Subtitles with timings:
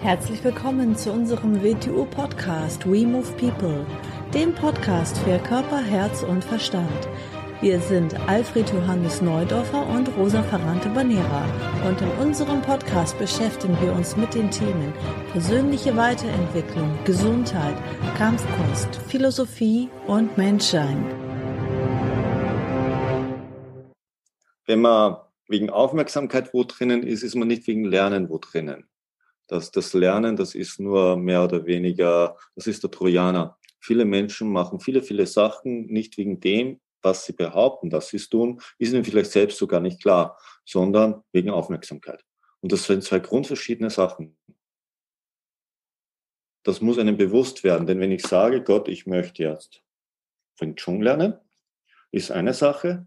[0.00, 3.84] Herzlich willkommen zu unserem WTU-Podcast We Move People,
[4.32, 7.08] dem Podcast für Körper, Herz und Verstand.
[7.60, 11.44] Wir sind Alfred Johannes Neudorfer und Rosa Ferrante Banera
[11.84, 14.92] und in unserem Podcast beschäftigen wir uns mit den Themen
[15.32, 17.74] persönliche Weiterentwicklung, Gesundheit,
[18.16, 21.04] Kampfkunst, Philosophie und Menschsein.
[24.64, 25.16] Wenn man
[25.48, 28.84] wegen Aufmerksamkeit wo drinnen ist, ist man nicht wegen Lernen wo drinnen.
[29.48, 33.58] Das, das Lernen, das ist nur mehr oder weniger, das ist der Trojaner.
[33.80, 38.28] Viele Menschen machen viele, viele Sachen nicht wegen dem, was sie behaupten, dass sie es
[38.28, 42.24] tun, ist ihnen vielleicht selbst sogar nicht klar, sondern wegen Aufmerksamkeit.
[42.60, 44.36] Und das sind zwei grundverschiedene Sachen.
[46.64, 49.82] Das muss einem bewusst werden, denn wenn ich sage, Gott, ich möchte jetzt
[50.58, 51.34] Wing Chun lernen,
[52.10, 53.06] ist eine Sache.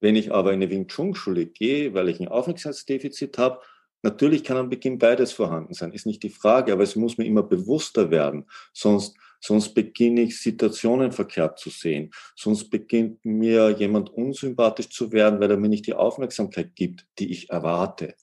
[0.00, 3.60] Wenn ich aber in eine Wing Chun Schule gehe, weil ich ein Aufmerksamkeitsdefizit habe,
[4.02, 7.26] Natürlich kann am Beginn beides vorhanden sein, ist nicht die Frage, aber es muss mir
[7.26, 8.46] immer bewusster werden.
[8.72, 12.10] Sonst, sonst beginne ich Situationen verkehrt zu sehen.
[12.34, 17.30] Sonst beginnt mir jemand unsympathisch zu werden, weil er mir nicht die Aufmerksamkeit gibt, die
[17.30, 18.14] ich erwarte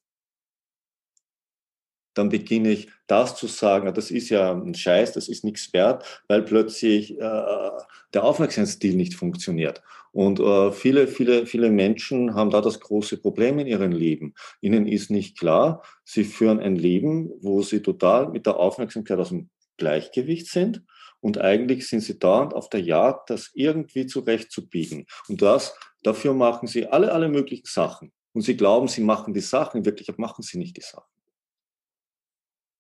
[2.18, 6.04] dann beginne ich das zu sagen, das ist ja ein Scheiß, das ist nichts wert,
[6.28, 7.70] weil plötzlich äh,
[8.14, 9.82] der Aufmerksamkeitsstil nicht funktioniert.
[10.12, 14.34] Und äh, viele, viele, viele Menschen haben da das große Problem in ihrem Leben.
[14.62, 19.30] Ihnen ist nicht klar, sie führen ein Leben, wo sie total mit der Aufmerksamkeit aus
[19.30, 20.84] dem Gleichgewicht sind.
[21.20, 25.06] Und eigentlich sind sie dauernd auf der Jagd, das irgendwie zurechtzubiegen.
[25.28, 28.12] Und das, dafür machen sie alle, alle möglichen Sachen.
[28.34, 31.17] Und sie glauben, sie machen die Sachen, in Wirklichkeit machen sie nicht die Sachen.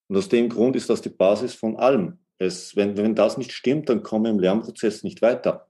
[0.07, 2.17] Und aus dem Grund ist das die Basis von allem.
[2.37, 5.67] Es, wenn, wenn das nicht stimmt, dann kommen wir im Lernprozess nicht weiter.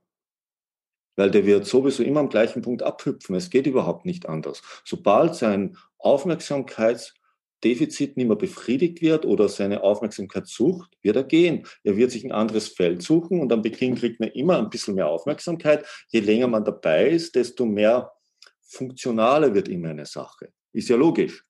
[1.16, 3.34] Weil der wird sowieso immer am gleichen Punkt abhüpfen.
[3.34, 4.62] Es geht überhaupt nicht anders.
[4.84, 11.66] Sobald sein Aufmerksamkeitsdefizit nicht mehr befriedigt wird oder seine Aufmerksamkeit sucht, wird er gehen.
[11.82, 14.94] Er wird sich ein anderes Feld suchen und am Beginn kriegt man immer ein bisschen
[14.94, 15.84] mehr Aufmerksamkeit.
[16.10, 18.12] Je länger man dabei ist, desto mehr
[18.60, 20.52] funktionaler wird immer eine Sache.
[20.72, 21.47] Ist ja logisch.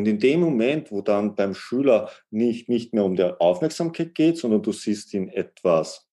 [0.00, 4.38] Und in dem Moment, wo dann beim Schüler nicht, nicht mehr um die Aufmerksamkeit geht,
[4.38, 6.08] sondern du siehst ihn etwas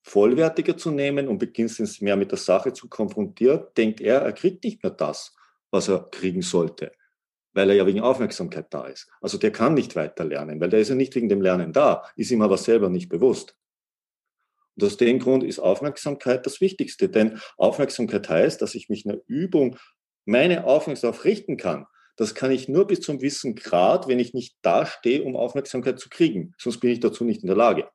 [0.00, 4.32] vollwertiger zu nehmen und beginnst ihn mehr mit der Sache zu konfrontieren, denkt er, er
[4.32, 5.36] kriegt nicht mehr das,
[5.70, 6.92] was er kriegen sollte,
[7.52, 9.06] weil er ja wegen Aufmerksamkeit da ist.
[9.20, 12.06] Also der kann nicht weiter lernen, weil der ist ja nicht wegen dem Lernen da,
[12.16, 13.54] ist ihm aber selber nicht bewusst.
[14.76, 19.12] Und aus dem Grund ist Aufmerksamkeit das Wichtigste, denn Aufmerksamkeit heißt, dass ich mich in
[19.12, 19.76] der Übung
[20.24, 21.86] meine Aufmerksamkeit richten kann,
[22.16, 25.98] das kann ich nur bis zum gewissen Grad, wenn ich nicht da stehe, um Aufmerksamkeit
[25.98, 26.54] zu kriegen.
[26.58, 27.88] Sonst bin ich dazu nicht in der Lage.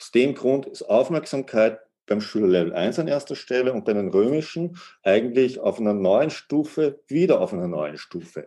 [0.00, 4.08] Aus dem Grund ist Aufmerksamkeit beim Schüler Level 1 an erster Stelle und bei den
[4.08, 8.46] römischen eigentlich auf einer neuen Stufe, wieder auf einer neuen Stufe.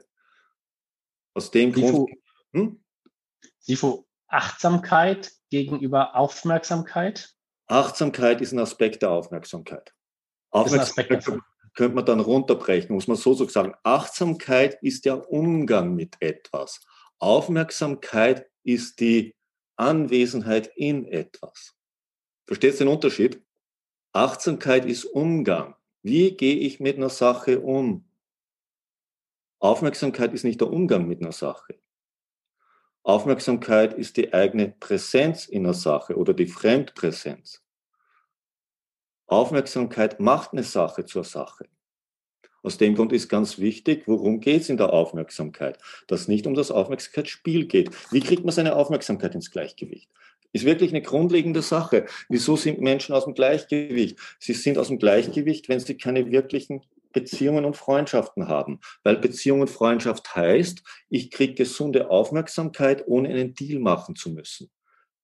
[1.34, 2.10] Aus dem Grund.
[2.54, 2.84] Hm?
[3.60, 7.34] Sifo, Achtsamkeit gegenüber Aufmerksamkeit?
[7.68, 9.94] Achtsamkeit ist ein Aspekt der Aufmerksamkeit.
[10.52, 11.26] Aufmerksamkeit,
[11.76, 13.74] könnte man dann runterbrechen, muss man so sagen.
[13.84, 16.82] Achtsamkeit ist der Umgang mit etwas.
[17.20, 19.36] Aufmerksamkeit ist die
[19.76, 21.76] Anwesenheit in etwas.
[22.46, 23.42] Verstehst du den Unterschied?
[24.14, 25.76] Achtsamkeit ist Umgang.
[26.02, 28.08] Wie gehe ich mit einer Sache um?
[29.60, 31.80] Aufmerksamkeit ist nicht der Umgang mit einer Sache.
[33.04, 37.65] Aufmerksamkeit ist die eigene Präsenz in einer Sache oder die Fremdpräsenz.
[39.28, 41.66] Aufmerksamkeit macht eine Sache zur Sache.
[42.66, 45.78] Aus dem Grund ist ganz wichtig, worum geht es in der Aufmerksamkeit?
[46.08, 47.92] Dass nicht um das Aufmerksamkeitsspiel geht.
[48.12, 50.10] Wie kriegt man seine Aufmerksamkeit ins Gleichgewicht?
[50.52, 52.06] Ist wirklich eine grundlegende Sache.
[52.28, 54.18] Wieso sind Menschen aus dem Gleichgewicht?
[54.40, 56.82] Sie sind aus dem Gleichgewicht, wenn sie keine wirklichen
[57.14, 58.80] Beziehungen und Freundschaften haben.
[59.04, 64.72] Weil Beziehung und Freundschaft heißt, ich kriege gesunde Aufmerksamkeit, ohne einen Deal machen zu müssen.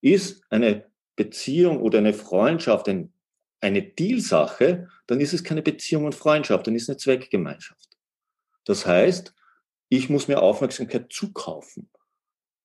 [0.02, 0.86] Ist eine
[1.16, 3.14] Beziehung oder eine Freundschaft ein
[3.62, 7.90] eine Dealsache, dann ist es keine Beziehung und Freundschaft, dann ist es eine Zweckgemeinschaft.
[8.66, 9.34] Das heißt,
[9.90, 11.90] ich muss mir Aufmerksamkeit zukaufen.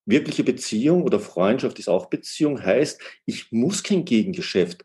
[0.06, 4.84] Wirkliche Beziehung oder Freundschaft ist auch Beziehung, heißt, ich muss kein Gegengeschäft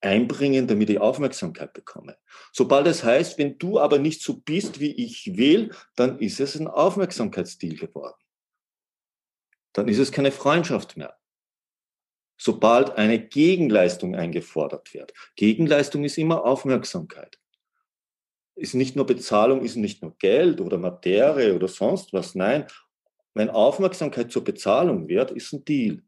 [0.00, 2.18] einbringen, damit ich Aufmerksamkeit bekomme.
[2.52, 6.56] Sobald es heißt, wenn du aber nicht so bist, wie ich will, dann ist es
[6.56, 8.20] ein Aufmerksamkeitsdeal geworden.
[9.72, 11.16] Dann ist es keine Freundschaft mehr
[12.36, 15.12] sobald eine Gegenleistung eingefordert wird.
[15.36, 17.38] Gegenleistung ist immer Aufmerksamkeit.
[18.56, 22.34] Ist nicht nur Bezahlung, ist nicht nur Geld oder Materie oder sonst was.
[22.34, 22.66] Nein,
[23.34, 26.02] wenn Aufmerksamkeit zur Bezahlung wird, ist ein Deal.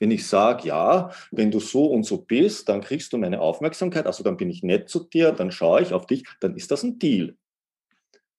[0.00, 4.06] Wenn ich sage, ja, wenn du so und so bist, dann kriegst du meine Aufmerksamkeit,
[4.06, 6.82] also dann bin ich nett zu dir, dann schaue ich auf dich, dann ist das
[6.82, 7.36] ein Deal.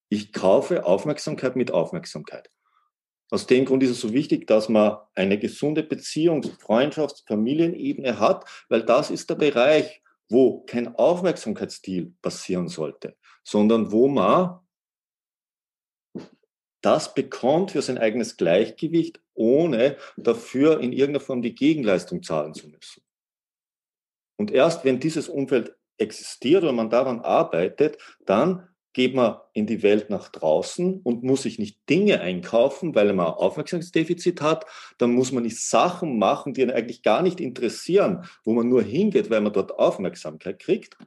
[0.10, 2.50] Ich kaufe Aufmerksamkeit mit Aufmerksamkeit.
[3.34, 8.46] Aus dem Grund ist es so wichtig, dass man eine gesunde Beziehung, Freundschafts-, Familienebene hat,
[8.68, 14.60] weil das ist der Bereich, wo kein Aufmerksamkeitsstil passieren sollte, sondern wo man
[16.82, 22.68] das bekommt für sein eigenes Gleichgewicht, ohne dafür in irgendeiner Form die Gegenleistung zahlen zu
[22.68, 23.02] müssen.
[24.38, 29.84] Und erst wenn dieses Umfeld existiert oder man daran arbeitet, dann geht man in die
[29.84, 34.66] Welt nach draußen und muss sich nicht Dinge einkaufen, weil man ein Aufmerksamkeitsdefizit hat.
[34.98, 38.84] Dann muss man nicht Sachen machen, die einen eigentlich gar nicht interessieren, wo man nur
[38.84, 40.98] hingeht, weil man dort Aufmerksamkeit kriegt,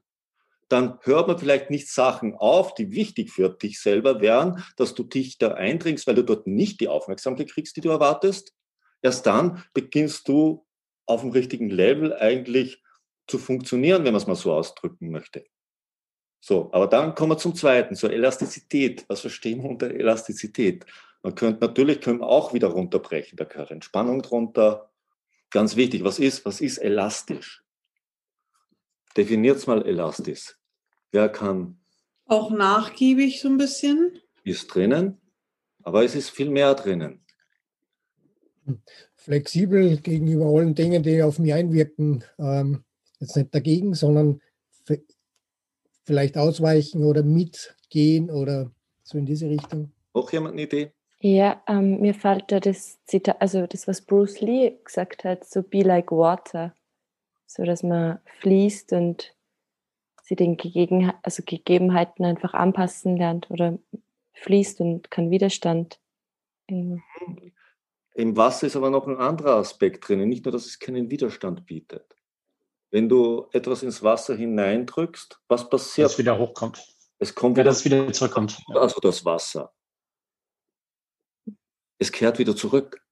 [0.69, 5.05] dann hört man vielleicht nicht Sachen auf, die wichtig für dich selber wären, dass du
[5.05, 8.55] dich da eindringst, weil du dort nicht die Aufmerksamkeit kriegst, die du erwartest.
[9.03, 10.67] Erst dann beginnst du
[11.07, 12.83] auf dem richtigen Level eigentlich
[13.27, 15.45] zu funktionieren, wenn man es mal so ausdrücken möchte.
[16.46, 19.06] So, aber dann kommen wir zum zweiten, zur Elastizität.
[19.08, 20.85] Was verstehen wir unter Elastizität?
[21.23, 23.38] Man könnte natürlich können wir auch wieder runterbrechen.
[23.38, 24.91] Da gehört Entspannung drunter.
[25.49, 27.64] Ganz wichtig, was ist, was ist elastisch?
[29.17, 30.58] Definiert mal elastisch.
[31.12, 31.79] Wer kann?
[32.26, 34.20] Auch nachgiebig so ein bisschen.
[34.43, 35.19] Ist drinnen,
[35.82, 37.25] aber es ist viel mehr drinnen.
[39.17, 42.23] Flexibel gegenüber allen Dingen, die auf mich einwirken.
[42.38, 42.85] Ähm,
[43.19, 44.43] jetzt nicht dagegen, sondern
[46.05, 48.71] vielleicht ausweichen oder mitgehen oder
[49.03, 49.93] so in diese Richtung.
[50.12, 50.93] Auch jemand eine Idee?
[51.21, 55.62] Ja, ähm, mir fällt da das Zitat, also das, was Bruce Lee gesagt hat, so
[55.62, 56.75] be like water,
[57.47, 59.35] so dass man fließt und
[60.23, 63.79] sie den Gegen also Gegebenheiten einfach anpassen lernt oder
[64.35, 65.99] fließt und kann Widerstand.
[66.67, 71.67] Im Wasser ist aber noch ein anderer Aspekt drin, nicht nur, dass es keinen Widerstand
[71.67, 72.17] bietet.
[72.94, 76.05] Wenn du etwas ins Wasser hineindrückst, was passiert?
[76.05, 76.81] Dass es wieder hochkommt.
[77.19, 78.56] Es kommt wieder, ja, dass es wieder zurückkommt.
[78.69, 79.75] Also das Wasser.
[81.99, 83.05] Es kehrt wieder zurück.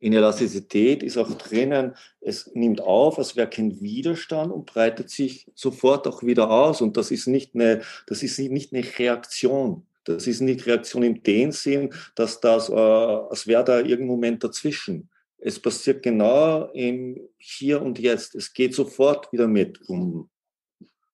[0.00, 5.48] In Elastizität ist auch drinnen, es nimmt auf, es wäre kein Widerstand und breitet sich
[5.54, 6.80] sofort auch wieder aus.
[6.80, 9.86] Und das ist nicht eine, das ist nicht eine Reaktion.
[10.02, 14.42] Das ist nicht Reaktion in dem Sinn, dass das, äh, als wäre da irgendein Moment
[14.42, 15.10] dazwischen.
[15.40, 18.34] Es passiert genau im Hier und Jetzt.
[18.34, 19.80] Es geht sofort wieder mit.
[19.88, 20.28] Um,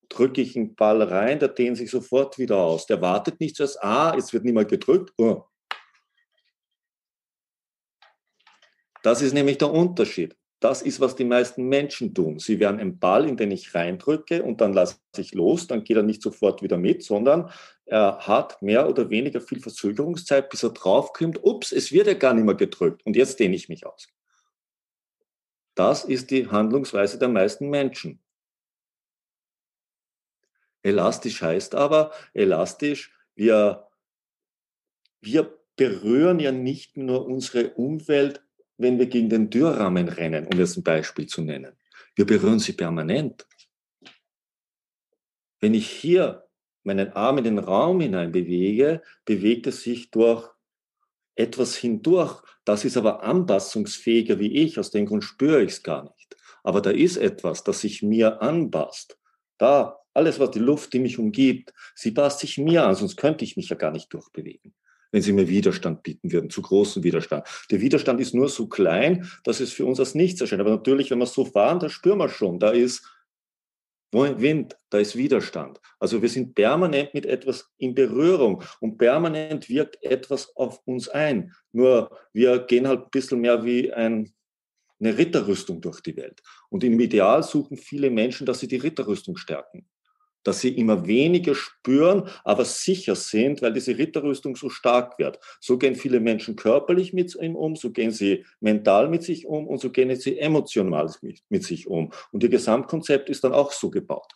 [0.08, 2.86] drücke ich einen Ball rein, der dehnt sich sofort wieder aus.
[2.86, 5.12] Der wartet nicht zuerst, ah, es wird mehr gedrückt.
[5.18, 5.44] Oh.
[9.02, 10.34] Das ist nämlich der Unterschied.
[10.64, 12.38] Das ist, was die meisten Menschen tun.
[12.38, 15.98] Sie werden einen Ball, in den ich reindrücke und dann lasse ich los, dann geht
[15.98, 17.50] er nicht sofort wieder mit, sondern
[17.84, 22.32] er hat mehr oder weniger viel Verzögerungszeit, bis er draufkommt, ups, es wird ja gar
[22.32, 24.08] nicht mehr gedrückt und jetzt dehne ich mich aus.
[25.74, 28.22] Das ist die Handlungsweise der meisten Menschen.
[30.82, 33.86] Elastisch heißt aber, elastisch, wir,
[35.20, 38.43] wir berühren ja nicht nur unsere Umwelt,
[38.76, 41.76] wenn wir gegen den Türrahmen rennen, um jetzt ein Beispiel zu nennen.
[42.14, 43.46] Wir berühren sie permanent.
[45.60, 46.46] Wenn ich hier
[46.82, 50.48] meinen Arm in den Raum hinein bewege, bewegt es sich durch
[51.34, 52.42] etwas hindurch.
[52.64, 56.36] Das ist aber anpassungsfähiger wie ich, aus dem Grund spüre ich es gar nicht.
[56.62, 59.18] Aber da ist etwas, das sich mir anpasst.
[59.58, 63.44] Da, alles, was die Luft, die mich umgibt, sie passt sich mir an, sonst könnte
[63.44, 64.74] ich mich ja gar nicht durchbewegen
[65.14, 67.46] wenn sie mir Widerstand bieten würden, zu großen Widerstand.
[67.70, 70.60] Der Widerstand ist nur so klein, dass es für uns als nichts erscheint.
[70.60, 73.08] Aber natürlich, wenn wir so fahren, da spüren wir schon, da ist
[74.10, 75.80] Wind, da ist Widerstand.
[76.00, 81.52] Also wir sind permanent mit etwas in Berührung und permanent wirkt etwas auf uns ein.
[81.70, 84.34] Nur wir gehen halt ein bisschen mehr wie ein,
[84.98, 86.42] eine Ritterrüstung durch die Welt.
[86.70, 89.86] Und im Ideal suchen viele Menschen, dass sie die Ritterrüstung stärken.
[90.44, 95.40] Dass sie immer weniger spüren, aber sicher sind, weil diese Ritterrüstung so stark wird.
[95.60, 99.66] So gehen viele Menschen körperlich mit ihm um, so gehen sie mental mit sich um
[99.66, 102.12] und so gehen sie emotional mit, mit sich um.
[102.30, 104.32] Und ihr Gesamtkonzept ist dann auch so gebaut.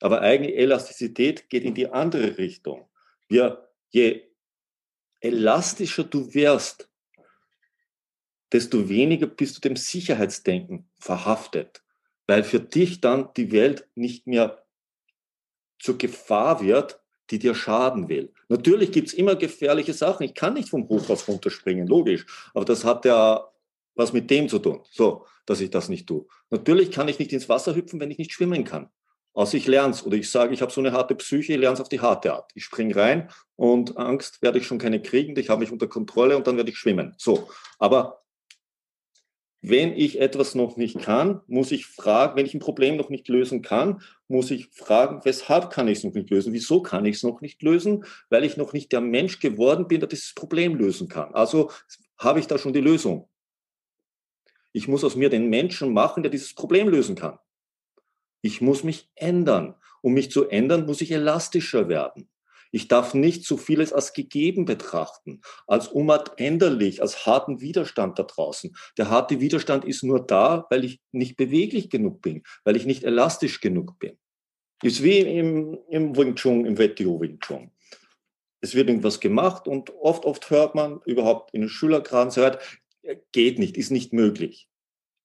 [0.00, 2.88] Aber eigene Elastizität geht in die andere Richtung.
[3.28, 4.22] Wir, je
[5.20, 6.90] elastischer du wirst,
[8.52, 11.83] desto weniger bist du dem Sicherheitsdenken verhaftet,
[12.26, 14.64] weil für dich dann die Welt nicht mehr
[15.78, 17.00] zur Gefahr wird,
[17.30, 18.32] die dir schaden will.
[18.48, 20.24] Natürlich gibt es immer gefährliche Sachen.
[20.24, 22.26] Ich kann nicht vom Hochhaus runterspringen, logisch.
[22.52, 23.48] Aber das hat ja
[23.94, 26.26] was mit dem zu tun, so, dass ich das nicht tue.
[26.50, 28.90] Natürlich kann ich nicht ins Wasser hüpfen, wenn ich nicht schwimmen kann.
[29.34, 31.74] Außer ich lerne es oder ich sage, ich habe so eine harte Psyche, ich lerne
[31.74, 32.50] es auf die harte Art.
[32.54, 36.36] Ich springe rein und Angst werde ich schon keine kriegen, ich habe mich unter Kontrolle
[36.36, 37.14] und dann werde ich schwimmen.
[37.18, 38.23] So, aber
[39.66, 43.28] wenn ich etwas noch nicht kann, muss ich fragen, wenn ich ein Problem noch nicht
[43.28, 46.52] lösen kann, muss ich fragen, weshalb kann ich es noch nicht lösen?
[46.52, 48.04] Wieso kann ich es noch nicht lösen?
[48.28, 51.34] Weil ich noch nicht der Mensch geworden bin, der dieses Problem lösen kann.
[51.34, 51.70] Also
[52.18, 53.26] habe ich da schon die Lösung.
[54.72, 57.38] Ich muss aus mir den Menschen machen, der dieses Problem lösen kann.
[58.42, 59.76] Ich muss mich ändern.
[60.02, 62.28] Um mich zu ändern, muss ich elastischer werden.
[62.74, 68.74] Ich darf nicht zu vieles als gegeben betrachten, als unabänderlich, als harten Widerstand da draußen.
[68.98, 73.04] Der harte Widerstand ist nur da, weil ich nicht beweglich genug bin, weil ich nicht
[73.04, 74.18] elastisch genug bin.
[74.82, 77.70] Ist wie im, im Wing Chun, im WTO Wing Chun.
[78.60, 82.80] Es wird irgendwas gemacht und oft, oft hört man überhaupt in den Schülerkreisen, hört,
[83.30, 84.68] geht nicht, ist nicht möglich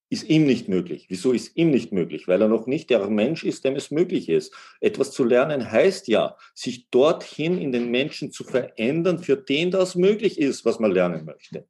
[0.09, 1.05] ist ihm nicht möglich.
[1.09, 2.27] Wieso ist ihm nicht möglich?
[2.27, 4.53] Weil er noch nicht der Mensch ist, dem es möglich ist.
[4.81, 9.95] Etwas zu lernen heißt ja, sich dorthin in den Menschen zu verändern, für den das
[9.95, 11.67] möglich ist, was man lernen möchte.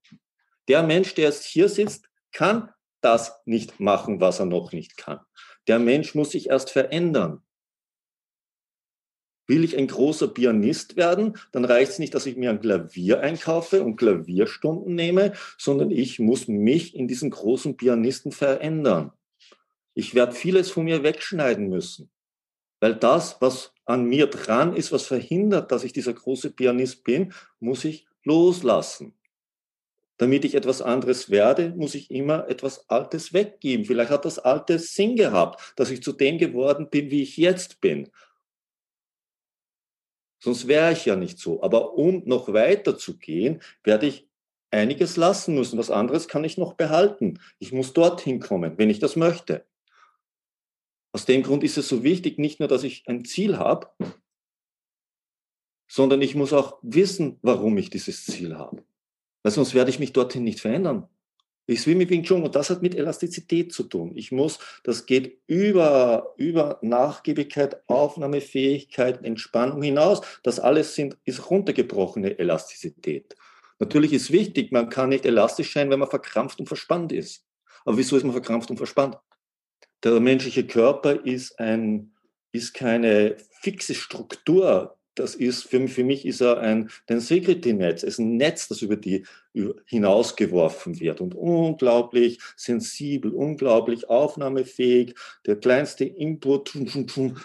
[0.68, 2.70] Der Mensch, der jetzt hier sitzt, kann
[3.02, 5.20] das nicht machen, was er noch nicht kann.
[5.68, 7.44] Der Mensch muss sich erst verändern.
[9.50, 13.22] Will ich ein großer Pianist werden, dann reicht es nicht, dass ich mir ein Klavier
[13.22, 19.12] einkaufe und Klavierstunden nehme, sondern ich muss mich in diesen großen Pianisten verändern.
[19.96, 22.12] Ich werde vieles von mir wegschneiden müssen,
[22.80, 27.34] weil das, was an mir dran ist, was verhindert, dass ich dieser große Pianist bin,
[27.60, 29.16] muss ich loslassen.
[30.18, 33.86] Damit ich etwas anderes werde, muss ich immer etwas Altes weggeben.
[33.86, 37.82] Vielleicht hat das Alte Sinn gehabt, dass ich zu dem geworden bin, wie ich jetzt
[37.82, 38.10] bin.
[40.40, 41.62] Sonst wäre ich ja nicht so.
[41.62, 44.28] Aber um noch weiter zu gehen, werde ich
[44.72, 45.78] einiges lassen müssen.
[45.78, 47.40] Was anderes kann ich noch behalten.
[47.60, 49.66] Ich muss dorthin kommen, wenn ich das möchte.
[51.12, 53.90] Aus dem Grund ist es so wichtig, nicht nur, dass ich ein Ziel habe,
[55.88, 58.84] sondern ich muss auch wissen, warum ich dieses Ziel habe.
[59.42, 61.10] Weil sonst werde ich mich dorthin nicht verändern.
[61.72, 64.14] Ich mit Wing Chun und das hat mit Elastizität zu tun.
[64.16, 70.22] Ich muss, das geht über, über Nachgiebigkeit, Aufnahmefähigkeit, Entspannung hinaus.
[70.42, 73.36] Das alles sind, ist runtergebrochene Elastizität.
[73.78, 77.46] Natürlich ist wichtig, man kann nicht elastisch sein, wenn man verkrampft und verspannt ist.
[77.86, 79.20] Aber wieso ist man verkrampft und verspannt?
[80.04, 82.14] Der menschliche Körper ist ein,
[82.52, 88.20] ist keine fixe Struktur, das ist, für, für mich ist er ein, ein Security-Netz, ist
[88.20, 89.26] ein Netz, das über die
[89.86, 95.16] hinausgeworfen wird und unglaublich sensibel, unglaublich aufnahmefähig.
[95.46, 96.74] Der kleinste Input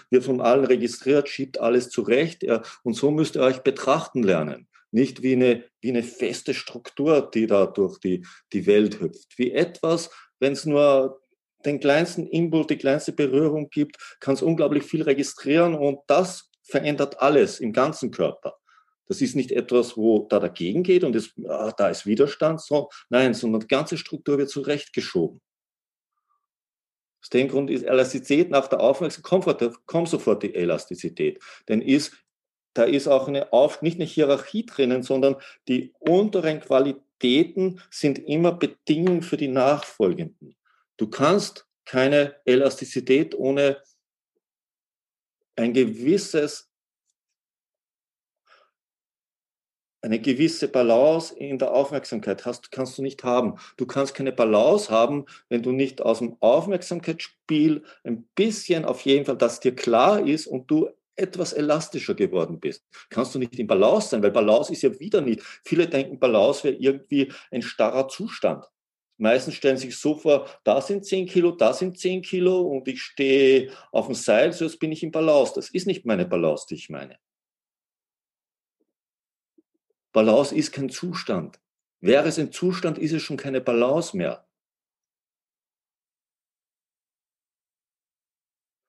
[0.09, 4.67] wird von allen registriert, schiebt alles zurecht ja, und so müsst ihr euch betrachten lernen.
[4.91, 9.37] Nicht wie eine, wie eine feste Struktur, die da durch die, die Welt hüpft.
[9.37, 11.21] Wie etwas, wenn es nur
[11.65, 17.21] den kleinsten Input, die kleinste Berührung gibt, kann es unglaublich viel registrieren und das verändert
[17.21, 18.57] alles im ganzen Körper.
[19.07, 22.59] Das ist nicht etwas, wo da dagegen geht und es, ah, da ist Widerstand.
[22.59, 25.41] So, nein, sondern die ganze Struktur wird zurechtgeschoben.
[27.21, 31.41] Aus dem Grund ist Elastizität nach der Aufmerksamkeit, kommt sofort die Elastizität.
[31.67, 32.13] Denn ist,
[32.73, 35.35] da ist auch eine Auf, nicht eine Hierarchie drinnen, sondern
[35.67, 40.55] die unteren Qualitäten sind immer Bedingungen für die nachfolgenden.
[40.97, 43.81] Du kannst keine Elastizität ohne
[45.55, 46.69] ein gewisses,
[50.01, 53.55] eine gewisse Balance in der Aufmerksamkeit hast, kannst du nicht haben.
[53.77, 59.25] Du kannst keine Balance haben, wenn du nicht aus dem Aufmerksamkeitsspiel ein bisschen auf jeden
[59.25, 62.85] Fall, dass dir klar ist und du etwas elastischer geworden bist.
[63.09, 65.41] Kannst du nicht in Balance sein, weil Balance ist ja wieder nicht.
[65.63, 68.65] Viele denken, Balance wäre irgendwie ein starrer Zustand.
[69.17, 73.01] Meistens stellen sich so vor, da sind 10 Kilo, da sind 10 Kilo und ich
[73.01, 75.53] stehe auf dem Seil, so jetzt bin ich im Balance.
[75.55, 77.17] Das ist nicht meine Balance, die ich meine.
[80.11, 81.61] Balance ist kein Zustand.
[82.01, 84.47] Wäre es ein Zustand, ist es schon keine Balance mehr.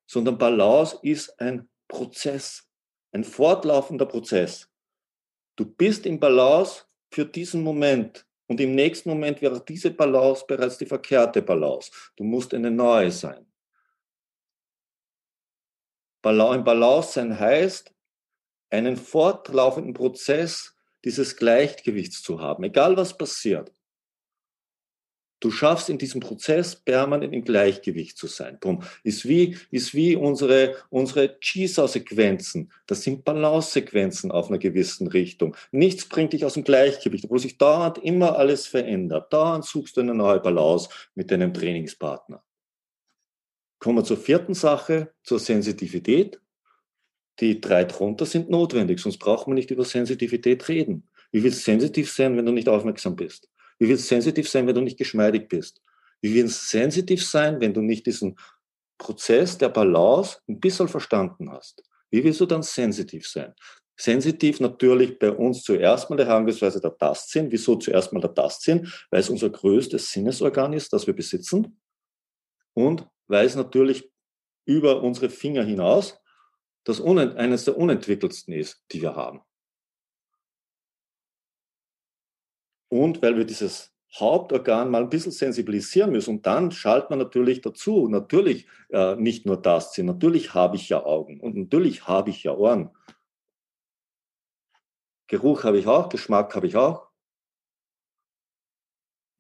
[0.09, 2.69] Sondern Balance ist ein Prozess,
[3.13, 4.69] ein fortlaufender Prozess.
[5.57, 8.26] Du bist im Balance für diesen Moment.
[8.49, 11.91] Und im nächsten Moment wäre diese Balance bereits die verkehrte Balance.
[12.17, 13.47] Du musst eine neue sein.
[16.25, 17.95] Im Balance sein heißt,
[18.71, 23.73] einen fortlaufenden Prozess dieses Gleichgewichts zu haben, egal was passiert.
[25.41, 28.57] Du schaffst in diesem Prozess permanent im Gleichgewicht zu sein.
[28.61, 32.73] Drum ist wie, ist wie unsere, unsere Jigsaw-Sequenzen.
[32.87, 35.55] Das sind Balance-Sequenzen auf einer gewissen Richtung.
[35.73, 39.31] Nichts bringt dich aus dem Gleichgewicht, obwohl sich dauernd immer alles verändert.
[39.31, 42.43] Dauernd suchst du eine neue Balance mit deinem Trainingspartner.
[43.79, 46.41] Kommen wir zur vierten Sache, zur Sensitivität.
[47.41, 51.11] Die drei drunter sind notwendig, sonst braucht man nicht über Sensitivität reden.
[51.31, 53.51] Wie willst du sensitiv sein, wenn du nicht aufmerksam bist?
[53.79, 55.83] Wie willst du sensitiv sein, wenn du nicht geschmeidig bist?
[56.21, 58.39] Wie wir sensitiv sein, wenn du nicht diesen
[58.99, 61.83] Prozess der Balance ein bisschen verstanden hast?
[62.11, 63.55] Wie willst du dann sensitiv sein?
[63.99, 67.51] Sensitiv natürlich bei uns zuerst mal der Herangehensweise der Tastsinn.
[67.51, 68.91] Wieso zuerst mal der Tastsinn?
[69.11, 71.81] Weil es unser größtes Sinnesorgan ist, das wir besitzen.
[72.75, 74.11] Und weil es natürlich
[74.67, 76.19] über unsere Finger hinaus
[76.85, 79.41] das eines der unentwickelsten ist, die wir haben.
[82.89, 86.37] Und weil wir dieses Hauptorgan mal ein bisschen sensibilisieren müssen.
[86.37, 90.89] Und dann schaltet man natürlich dazu, natürlich äh, nicht nur das Sinn, natürlich habe ich
[90.89, 92.91] ja Augen und natürlich habe ich ja Ohren.
[95.29, 97.09] Geruch habe ich auch, Geschmack habe ich auch.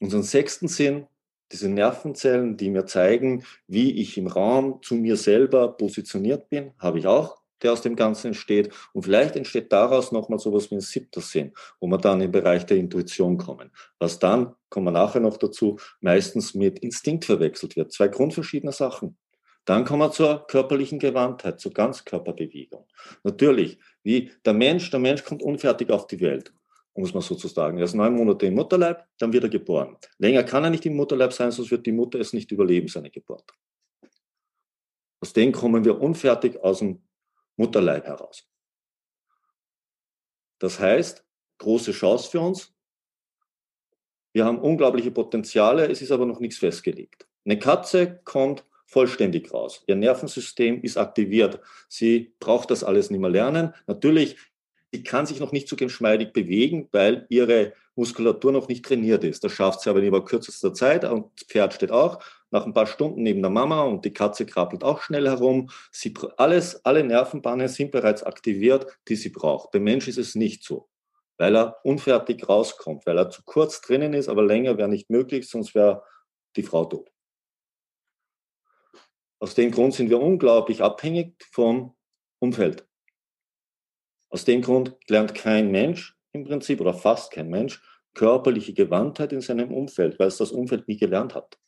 [0.01, 1.07] Unseren sechsten Sinn,
[1.53, 6.99] diese Nervenzellen, die mir zeigen, wie ich im Raum zu mir selber positioniert bin, habe
[6.99, 8.73] ich auch der aus dem Ganzen entsteht.
[8.93, 12.67] Und vielleicht entsteht daraus nochmal sowas wie ein siebter Sinn, wo wir dann im Bereich
[12.67, 13.71] der Intuition kommen.
[13.99, 17.93] Was dann, kommen wir nachher noch dazu, meistens mit Instinkt verwechselt wird.
[17.93, 19.17] Zwei grundverschiedene Sachen.
[19.65, 22.87] Dann kommen wir zur körperlichen Gewandtheit, zur Ganzkörperbewegung.
[23.25, 26.53] Natürlich, wie der Mensch, der Mensch kommt unfertig auf die Welt,
[26.95, 27.79] muss man sozusagen.
[27.79, 29.97] Er ist neun Monate im Mutterleib, dann wird er geboren.
[30.19, 33.11] Länger kann er nicht im Mutterleib sein, sonst wird die Mutter es nicht überleben, seine
[33.11, 33.53] Geburt.
[35.21, 37.03] Aus dem kommen wir unfertig aus dem
[37.57, 38.49] Mutterleib heraus.
[40.59, 41.25] Das heißt,
[41.59, 42.75] große Chance für uns.
[44.33, 47.27] Wir haben unglaubliche Potenziale, es ist aber noch nichts festgelegt.
[47.45, 49.83] Eine Katze kommt vollständig raus.
[49.87, 51.61] Ihr Nervensystem ist aktiviert.
[51.89, 53.75] Sie braucht das alles nicht mehr lernen.
[53.87, 54.37] Natürlich,
[54.93, 59.43] sie kann sich noch nicht so geschmeidig bewegen, weil ihre Muskulatur noch nicht trainiert ist.
[59.43, 61.05] Das schafft sie aber in über kürzester Zeit.
[61.05, 64.85] Und Pferd steht auch nach ein paar Stunden neben der Mama und die Katze krabbelt
[64.85, 65.71] auch schnell herum.
[65.91, 69.73] Sie, alles, alle Nervenbahnen sind bereits aktiviert, die sie braucht.
[69.73, 70.89] Beim Mensch ist es nicht so,
[71.39, 75.49] weil er unfertig rauskommt, weil er zu kurz drinnen ist, aber länger wäre nicht möglich,
[75.49, 76.03] sonst wäre
[76.55, 77.11] die Frau tot.
[79.39, 81.95] Aus dem Grund sind wir unglaublich abhängig vom
[82.39, 82.87] Umfeld.
[84.31, 87.83] Aus dem Grund lernt kein Mensch im Prinzip oder fast kein Mensch
[88.15, 91.59] körperliche Gewandtheit in seinem Umfeld, weil es das Umfeld nie gelernt hat.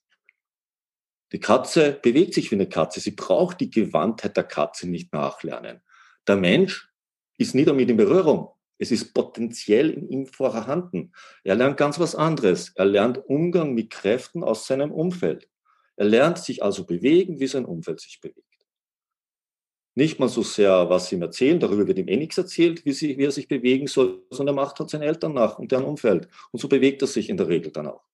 [1.32, 3.00] Die Katze bewegt sich wie eine Katze.
[3.00, 5.82] Sie braucht die Gewandtheit der Katze nicht nachlernen.
[6.26, 6.90] Der Mensch
[7.36, 8.50] ist nie damit in Berührung.
[8.78, 11.12] Es ist potenziell in ihm vorhanden.
[11.42, 12.70] Er lernt ganz was anderes.
[12.76, 15.48] Er lernt Umgang mit Kräften aus seinem Umfeld.
[15.96, 18.44] Er lernt sich also bewegen, wie sein Umfeld sich bewegt.
[19.96, 22.92] Nicht mal so sehr, was sie ihm erzählen, darüber wird ihm eh nichts erzählt, wie,
[22.92, 25.84] sie, wie er sich bewegen soll, sondern er macht halt seinen Eltern nach und deren
[25.84, 26.28] Umfeld.
[26.52, 28.04] Und so bewegt er sich in der Regel dann auch.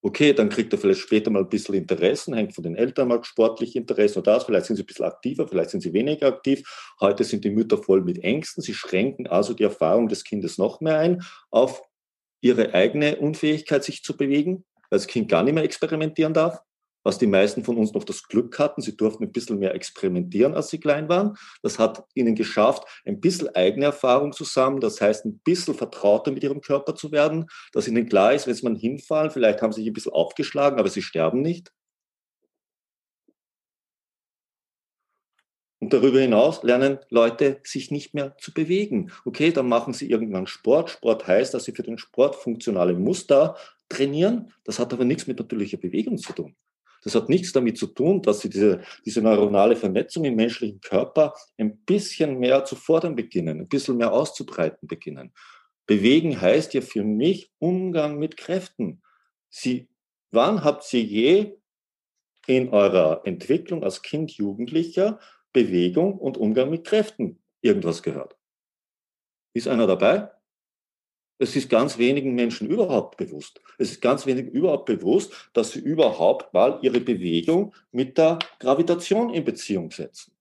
[0.00, 3.22] Okay, dann kriegt er vielleicht später mal ein bisschen Interessen, hängt von den Eltern mal
[3.24, 4.44] sportlich Interessen oder das.
[4.44, 6.62] Vielleicht sind sie ein bisschen aktiver, vielleicht sind sie weniger aktiv.
[7.00, 8.62] Heute sind die Mütter voll mit Ängsten.
[8.62, 11.82] Sie schränken also die Erfahrung des Kindes noch mehr ein auf
[12.40, 16.60] ihre eigene Unfähigkeit, sich zu bewegen, weil das Kind gar nicht mehr experimentieren darf
[17.08, 18.82] was die meisten von uns noch das Glück hatten.
[18.82, 21.38] Sie durften ein bisschen mehr experimentieren, als sie klein waren.
[21.62, 24.82] Das hat ihnen geschafft, ein bisschen eigene Erfahrung zu sammeln.
[24.82, 28.54] Das heißt, ein bisschen vertrauter mit ihrem Körper zu werden, dass ihnen klar ist, wenn
[28.54, 31.72] sie mal hinfallen, vielleicht haben sie sich ein bisschen aufgeschlagen, aber sie sterben nicht.
[35.78, 39.12] Und darüber hinaus lernen Leute sich nicht mehr zu bewegen.
[39.24, 40.90] Okay, dann machen sie irgendwann Sport.
[40.90, 43.56] Sport heißt, dass sie für den Sport funktionale Muster
[43.88, 44.52] trainieren.
[44.64, 46.54] Das hat aber nichts mit natürlicher Bewegung zu tun.
[47.04, 51.34] Das hat nichts damit zu tun, dass sie diese, diese neuronale Vernetzung im menschlichen Körper
[51.56, 55.32] ein bisschen mehr zu fordern beginnen, ein bisschen mehr auszubreiten beginnen.
[55.86, 59.02] Bewegen heißt ja für mich Umgang mit Kräften.
[59.48, 59.88] Sie,
[60.30, 61.56] wann habt ihr je
[62.46, 65.18] in eurer Entwicklung als Kind, Jugendlicher
[65.52, 68.36] Bewegung und Umgang mit Kräften irgendwas gehört?
[69.54, 70.30] Ist einer dabei?
[71.38, 73.60] Es ist ganz wenigen Menschen überhaupt bewusst.
[73.78, 79.32] Es ist ganz wenigen überhaupt bewusst, dass sie überhaupt mal ihre Bewegung mit der Gravitation
[79.32, 80.36] in Beziehung setzen.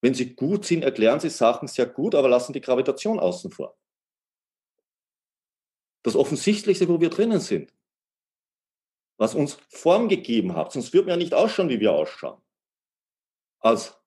[0.00, 3.76] Wenn sie gut sind, erklären sie Sachen sehr gut, aber lassen die Gravitation außen vor.
[6.04, 7.74] Das Offensichtlichste, wo wir drinnen sind,
[9.16, 12.40] was uns Form gegeben hat, sonst würden wir ja nicht ausschauen, wie wir ausschauen,
[13.58, 13.98] als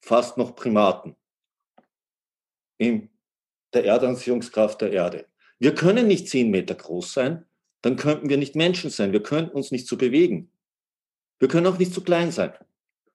[0.00, 1.14] fast noch Primaten
[2.78, 3.08] im
[3.74, 5.26] der Erdanziehungskraft der Erde.
[5.58, 7.44] Wir können nicht zehn Meter groß sein,
[7.82, 9.12] dann könnten wir nicht Menschen sein.
[9.12, 10.50] Wir könnten uns nicht so bewegen.
[11.38, 12.52] Wir können auch nicht zu klein sein.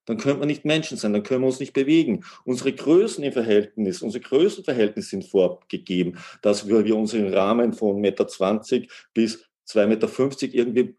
[0.06, 2.26] Dann könnten wir nicht Menschen sein, dann können wir uns nicht bewegen.
[2.44, 8.02] Unsere Größen im Verhältnis, unsere Größenverhältnisse sind vorgegeben, dass wir, wir uns im Rahmen von
[8.02, 10.96] 1,20 Meter bis 2,50 Meter irgendwie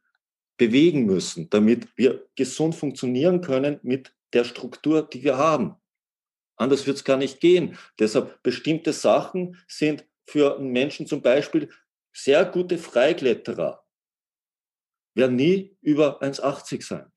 [0.57, 5.75] bewegen müssen, damit wir gesund funktionieren können mit der Struktur, die wir haben.
[6.57, 7.79] Anders wird es gar nicht gehen.
[7.99, 11.69] Deshalb bestimmte Sachen sind für einen Menschen zum Beispiel
[12.13, 13.85] sehr gute Freikletterer
[15.15, 17.13] werden nie über 1,80 sein.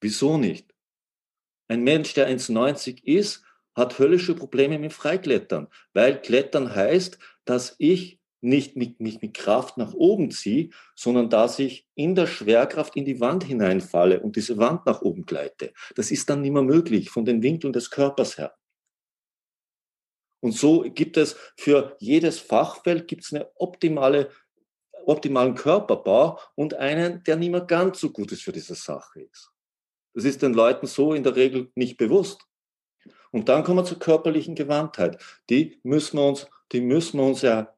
[0.00, 0.74] Wieso nicht?
[1.68, 8.19] Ein Mensch, der 1,90 ist, hat höllische Probleme mit Freiklettern, weil Klettern heißt, dass ich
[8.40, 13.20] nicht mit, mit Kraft nach oben ziehe, sondern dass ich in der Schwerkraft in die
[13.20, 15.72] Wand hineinfalle und diese Wand nach oben gleite.
[15.94, 18.54] Das ist dann nicht mehr möglich von den Winkeln des Körpers her.
[20.40, 24.30] Und so gibt es für jedes Fachfeld gibt es eine optimale,
[25.04, 29.50] optimalen Körperbau und einen, der nicht mehr ganz so gut ist für diese Sache ist.
[30.14, 32.46] Das ist den Leuten so in der Regel nicht bewusst.
[33.30, 35.22] Und dann kommen wir zur körperlichen Gewandtheit.
[35.50, 37.76] Die müssen wir uns, die müssen wir uns ja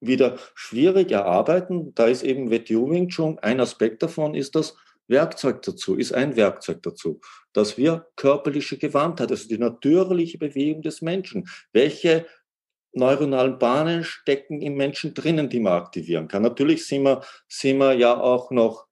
[0.00, 1.94] wieder schwierig erarbeiten.
[1.94, 4.76] Da ist eben WTO Wing Chun, ein Aspekt davon ist das
[5.08, 7.20] Werkzeug dazu, ist ein Werkzeug dazu,
[7.52, 12.26] dass wir körperliche Gewandtheit, also die natürliche Bewegung des Menschen, welche
[12.92, 16.42] neuronalen Bahnen stecken im Menschen drinnen, die man aktivieren kann.
[16.42, 18.86] Natürlich sind wir, sind wir ja auch noch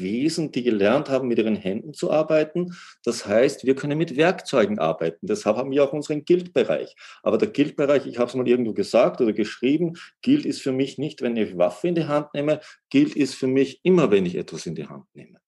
[0.00, 2.74] Wesen, die gelernt haben, mit ihren Händen zu arbeiten.
[3.04, 5.26] Das heißt, wir können mit Werkzeugen arbeiten.
[5.26, 6.94] Deshalb haben wir auch unseren Guild-Bereich.
[7.22, 10.98] Aber der Guild-Bereich, ich habe es mal irgendwo gesagt oder geschrieben, Guild ist für mich
[10.98, 12.60] nicht, wenn ich Waffe in die Hand nehme.
[12.90, 15.40] Guild ist für mich immer, wenn ich etwas in die Hand nehme.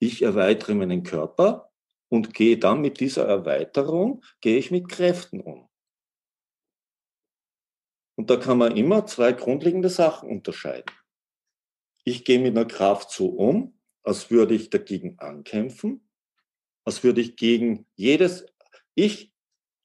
[0.00, 1.70] Ich erweitere meinen Körper
[2.08, 5.68] und gehe dann mit dieser Erweiterung, gehe ich mit Kräften um.
[8.16, 10.92] Und da kann man immer zwei grundlegende Sachen unterscheiden.
[12.08, 16.08] Ich gehe mit einer Kraft so um, als würde ich dagegen ankämpfen,
[16.82, 18.46] als würde ich gegen jedes,
[18.94, 19.30] ich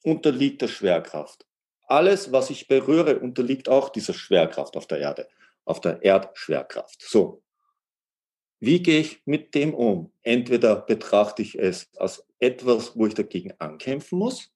[0.04, 1.46] unterliegt der Schwerkraft.
[1.86, 5.28] Alles, was ich berühre, unterliegt auch dieser Schwerkraft auf der Erde,
[5.66, 7.02] auf der Erdschwerkraft.
[7.02, 7.44] So.
[8.62, 10.14] Wie gehe ich mit dem um?
[10.22, 14.50] Entweder betrachte ich es als etwas, wo ich dagegen ankämpfen muss,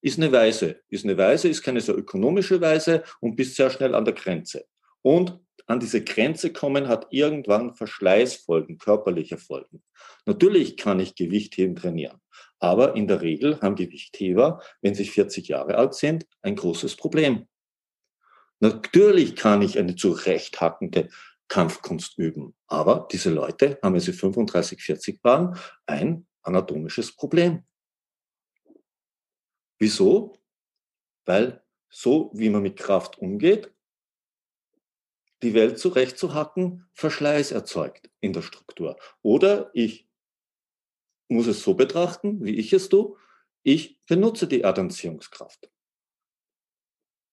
[0.00, 0.80] ist eine Weise.
[0.88, 4.68] Ist eine Weise, ist keine so ökonomische Weise und bist sehr schnell an der Grenze.
[5.02, 9.82] Und an diese Grenze kommen, hat irgendwann Verschleißfolgen, körperliche Folgen.
[10.26, 12.20] Natürlich kann ich Gewichtheben trainieren,
[12.58, 17.46] aber in der Regel haben Gewichtheber, wenn sie 40 Jahre alt sind, ein großes Problem.
[18.60, 21.08] Natürlich kann ich eine zurechthackende
[21.48, 27.64] Kampfkunst üben, aber diese Leute haben, wenn sie 35, 40 waren, ein anatomisches Problem.
[29.78, 30.38] Wieso?
[31.24, 33.72] Weil so wie man mit Kraft umgeht,
[35.42, 38.98] die Welt zurechtzuhacken, Verschleiß erzeugt in der Struktur.
[39.22, 40.08] Oder ich
[41.28, 43.16] muss es so betrachten, wie ich es tue,
[43.62, 45.70] ich benutze die Erdanziehungskraft.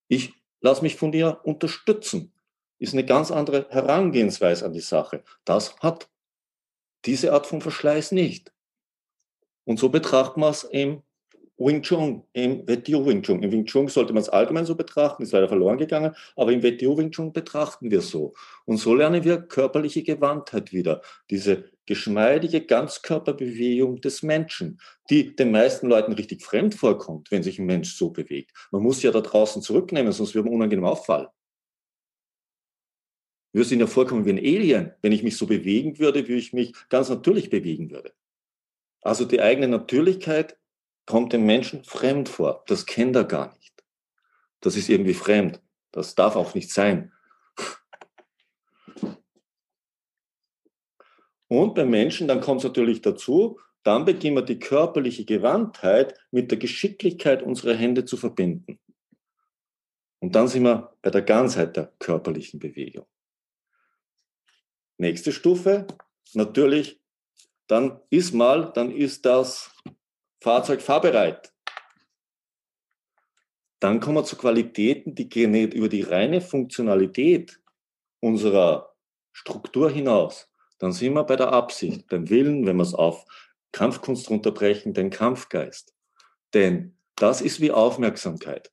[0.08, 2.34] Ich lasse mich von ihr unterstützen.
[2.80, 5.24] Ist eine ganz andere Herangehensweise an die Sache.
[5.46, 6.10] Das hat
[7.06, 8.54] diese Art von Verschleiß nicht.
[9.64, 11.04] Und so betrachtet man es im
[11.58, 13.42] Wing Chun, im WTO Wing Chun.
[13.42, 16.62] Im Wing Chun sollte man es allgemein so betrachten, ist leider verloren gegangen, aber im
[16.62, 18.34] WTO Wing Chun betrachten wir so.
[18.66, 21.02] Und so lernen wir körperliche Gewandtheit wieder.
[21.32, 27.66] Diese geschmeidige Ganzkörperbewegung des Menschen, die den meisten Leuten richtig fremd vorkommt, wenn sich ein
[27.66, 28.52] Mensch so bewegt.
[28.72, 31.28] Man muss ja da draußen zurücknehmen, sonst wird man unangenehm auffallen.
[33.54, 34.94] Wir sind ja vollkommen wie ein Alien.
[35.02, 38.14] Wenn ich mich so bewegen würde, wie ich mich ganz natürlich bewegen würde.
[39.02, 40.58] Also die eigene Natürlichkeit
[41.08, 42.64] kommt dem Menschen fremd vor.
[42.68, 43.74] Das kennt er gar nicht.
[44.60, 45.60] Das ist irgendwie fremd.
[45.92, 47.12] Das darf auch nicht sein.
[51.48, 56.52] Und beim Menschen, dann kommt es natürlich dazu, dann beginnen wir die körperliche Gewandtheit mit
[56.52, 58.80] der Geschicklichkeit unserer Hände zu verbinden.
[60.20, 63.08] Und dann sind wir bei der Ganzheit der körperlichen Bewegung.
[64.98, 65.88] Nächste Stufe,
[66.34, 67.00] natürlich,
[67.68, 69.72] dann ist mal, dann ist das
[70.40, 71.54] Fahrzeug fahrbereit.
[73.80, 77.60] Dann kommen wir zu Qualitäten, die gehen nicht über die reine Funktionalität
[78.20, 78.96] unserer
[79.32, 80.52] Struktur hinaus.
[80.80, 83.26] Dann sind wir bei der Absicht, beim Willen, wenn wir es auf
[83.72, 85.96] Kampfkunst runterbrechen, den Kampfgeist.
[86.54, 88.72] Denn das ist wie Aufmerksamkeit.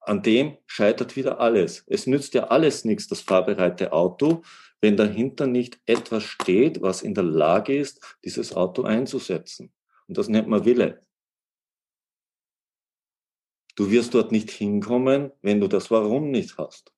[0.00, 1.84] An dem scheitert wieder alles.
[1.86, 4.42] Es nützt ja alles nichts, das fahrbereite Auto,
[4.80, 9.73] wenn dahinter nicht etwas steht, was in der Lage ist, dieses Auto einzusetzen.
[10.08, 11.04] Und das nennt man Wille.
[13.76, 16.92] Du wirst dort nicht hinkommen, wenn du das Warum nicht hast.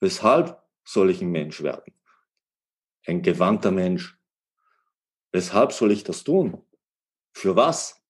[0.00, 1.92] Weshalb soll ich ein Mensch werden?
[3.06, 4.16] Ein gewandter Mensch.
[5.32, 6.64] Weshalb soll ich das tun?
[7.32, 8.00] Für was?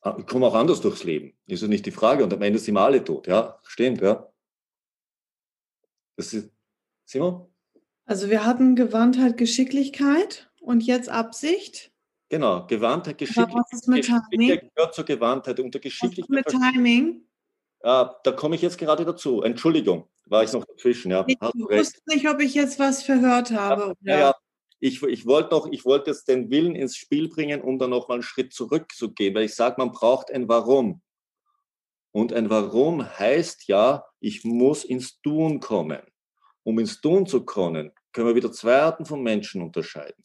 [0.00, 1.36] Ah, ich komme auch anders durchs Leben.
[1.46, 2.24] Ist ja nicht die Frage.
[2.24, 3.26] Und am Ende sind wir alle tot.
[3.26, 4.30] Ja, stimmt, ja.
[6.16, 6.50] Das ist,
[7.04, 7.50] Simon?
[8.04, 11.92] Also wir hatten Gewandtheit, Geschicklichkeit und jetzt Absicht.
[12.28, 13.54] Genau, Gewandtheit, Geschicklichkeit.
[13.54, 14.70] was ist mit Timing?
[14.74, 15.60] gehört zur Gewandtheit.
[15.60, 16.28] Unter Geschicklichkeit.
[16.28, 17.26] mit Timing?
[17.82, 19.42] Ja, da komme ich jetzt gerade dazu.
[19.42, 21.10] Entschuldigung, war ich noch dazwischen.
[21.10, 23.94] Ja, Ich wusste nicht, ob ich jetzt was verhört habe.
[24.00, 24.34] Ja, ja.
[24.80, 28.08] Ich, ich wollte noch, ich wollte jetzt den Willen ins Spiel bringen, um dann noch
[28.08, 31.02] mal einen Schritt zurückzugehen, weil ich sage, man braucht ein Warum.
[32.10, 36.02] Und ein Warum heißt ja, ich muss ins Tun kommen.
[36.64, 40.22] Um ins Tun zu kommen, können wir wieder zwei Arten von Menschen unterscheiden.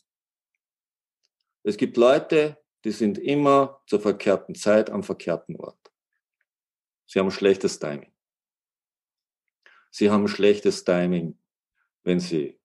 [1.69, 5.91] Es gibt Leute, die sind immer zur verkehrten Zeit am verkehrten Ort.
[7.05, 8.11] Sie haben schlechtes Timing.
[9.91, 11.37] Sie haben schlechtes Timing,
[12.01, 12.59] wenn sie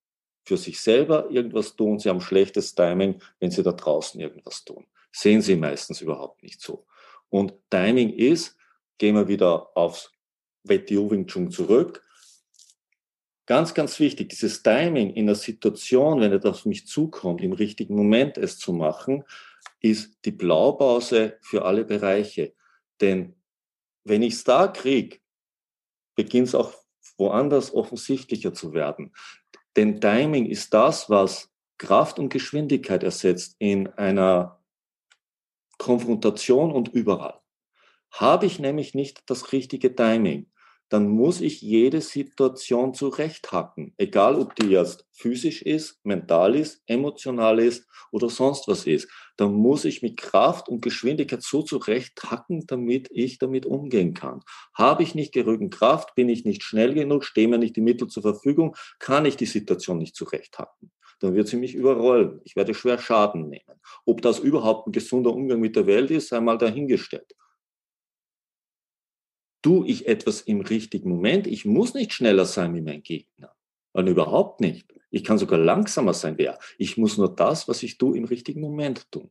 [0.47, 1.99] für sich selber irgendwas tun.
[1.99, 4.87] Sie haben schlechtes Timing, wenn sie da draußen irgendwas tun.
[5.13, 6.87] Sehen sie meistens überhaupt nicht so.
[7.29, 8.57] Und Timing ist,
[8.97, 10.13] gehen wir wieder aufs
[10.63, 12.03] WTO Wing Chun zurück.
[13.47, 17.95] Ganz, ganz wichtig, dieses Timing in der Situation, wenn es auf mich zukommt, im richtigen
[17.95, 19.25] Moment es zu machen,
[19.81, 22.55] ist die Blaupause für alle Bereiche.
[23.03, 23.35] Denn
[24.05, 25.19] wenn ich es da kriege,
[26.15, 26.73] beginnt es auch
[27.19, 29.13] woanders offensichtlicher zu werden.
[29.77, 34.61] Denn Timing ist das, was Kraft und Geschwindigkeit ersetzt in einer
[35.79, 37.41] Konfrontation und überall.
[38.11, 40.47] Habe ich nämlich nicht das richtige Timing,
[40.95, 47.59] dann muss ich jede Situation zurechthacken, egal ob die jetzt physisch ist, mental ist, emotional
[47.59, 49.09] ist oder sonst was ist.
[49.37, 54.43] Dann muss ich mit Kraft und Geschwindigkeit so zurechthacken, damit ich damit umgehen kann.
[54.73, 58.07] Habe ich nicht genügend Kraft, bin ich nicht schnell genug, stehen mir nicht die Mittel
[58.07, 60.93] zur Verfügung, kann ich die Situation nicht zurechthacken.
[61.19, 62.41] Dann wird sie mich überrollen.
[62.45, 63.81] Ich werde schwer Schaden nehmen.
[64.07, 67.35] Ob das überhaupt ein gesunder Umgang mit der Welt ist, sei mal dahingestellt
[69.65, 71.47] tue ich etwas im richtigen Moment.
[71.47, 73.57] Ich muss nicht schneller sein wie mein Gegner.
[73.93, 74.93] Und überhaupt nicht.
[75.11, 76.59] Ich kann sogar langsamer sein wie er.
[76.77, 79.31] Ich muss nur das, was ich tue, im richtigen Moment tun.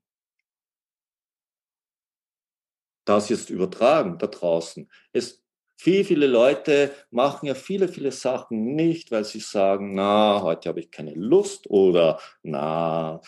[3.05, 4.89] Das jetzt übertragen da draußen.
[5.11, 5.43] Es,
[5.77, 10.79] viele, viele Leute machen ja viele, viele Sachen nicht, weil sie sagen, na, heute habe
[10.79, 13.21] ich keine Lust oder na,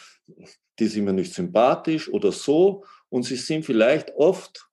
[0.80, 2.84] die sind mir nicht sympathisch oder so.
[3.10, 4.72] Und sie sind vielleicht oft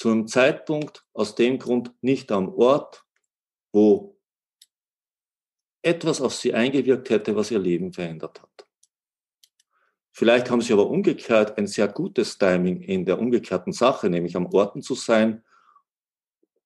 [0.00, 3.04] zu einem Zeitpunkt aus dem Grund nicht am Ort,
[3.70, 4.18] wo
[5.82, 8.66] etwas auf sie eingewirkt hätte, was ihr Leben verändert hat.
[10.10, 14.46] Vielleicht haben sie aber umgekehrt ein sehr gutes Timing in der umgekehrten Sache, nämlich am
[14.46, 15.44] Orten zu sein,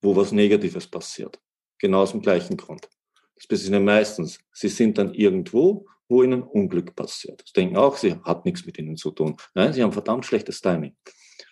[0.01, 1.41] wo was Negatives passiert.
[1.79, 2.89] Genau aus dem gleichen Grund.
[3.35, 4.39] Das passiert meistens.
[4.53, 7.43] Sie sind dann irgendwo, wo ihnen Unglück passiert.
[7.45, 9.37] Sie denken auch, sie hat nichts mit ihnen zu tun.
[9.55, 10.97] Nein, sie haben verdammt schlechtes Timing.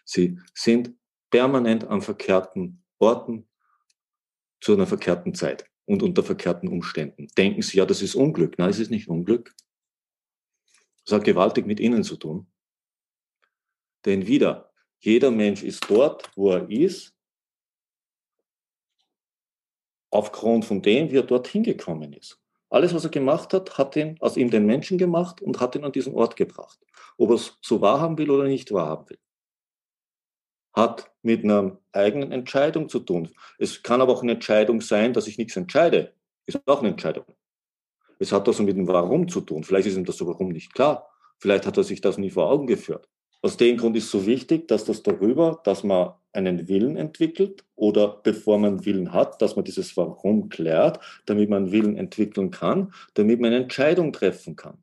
[0.04, 0.94] Sie sind
[1.32, 3.48] permanent an verkehrten Orten
[4.60, 7.26] zu einer verkehrten Zeit und unter verkehrten Umständen.
[7.36, 8.58] Denken Sie, ja, das ist Unglück.
[8.58, 9.52] Nein, es ist nicht Unglück.
[11.04, 12.46] Das hat gewaltig mit Ihnen zu tun.
[14.04, 17.12] Denn wieder, jeder Mensch ist dort, wo er ist,
[20.10, 22.38] aufgrund von dem, wie er dorthin gekommen ist.
[22.68, 25.84] Alles, was er gemacht hat, hat ihn aus ihm den Menschen gemacht und hat ihn
[25.84, 26.78] an diesen Ort gebracht.
[27.16, 29.18] Ob er es so wahrhaben will oder nicht wahrhaben will
[30.72, 33.28] hat mit einer eigenen Entscheidung zu tun.
[33.58, 36.12] Es kann aber auch eine Entscheidung sein, dass ich nichts entscheide.
[36.46, 37.24] Ist auch eine Entscheidung.
[38.18, 39.64] Es hat also mit dem Warum zu tun.
[39.64, 41.08] Vielleicht ist ihm das Warum nicht klar.
[41.38, 43.08] Vielleicht hat er sich das nie vor Augen geführt.
[43.44, 47.64] Aus dem Grund ist es so wichtig, dass das darüber, dass man einen Willen entwickelt
[47.74, 52.94] oder bevor man Willen hat, dass man dieses Warum klärt, damit man Willen entwickeln kann,
[53.14, 54.78] damit man eine Entscheidung treffen kann.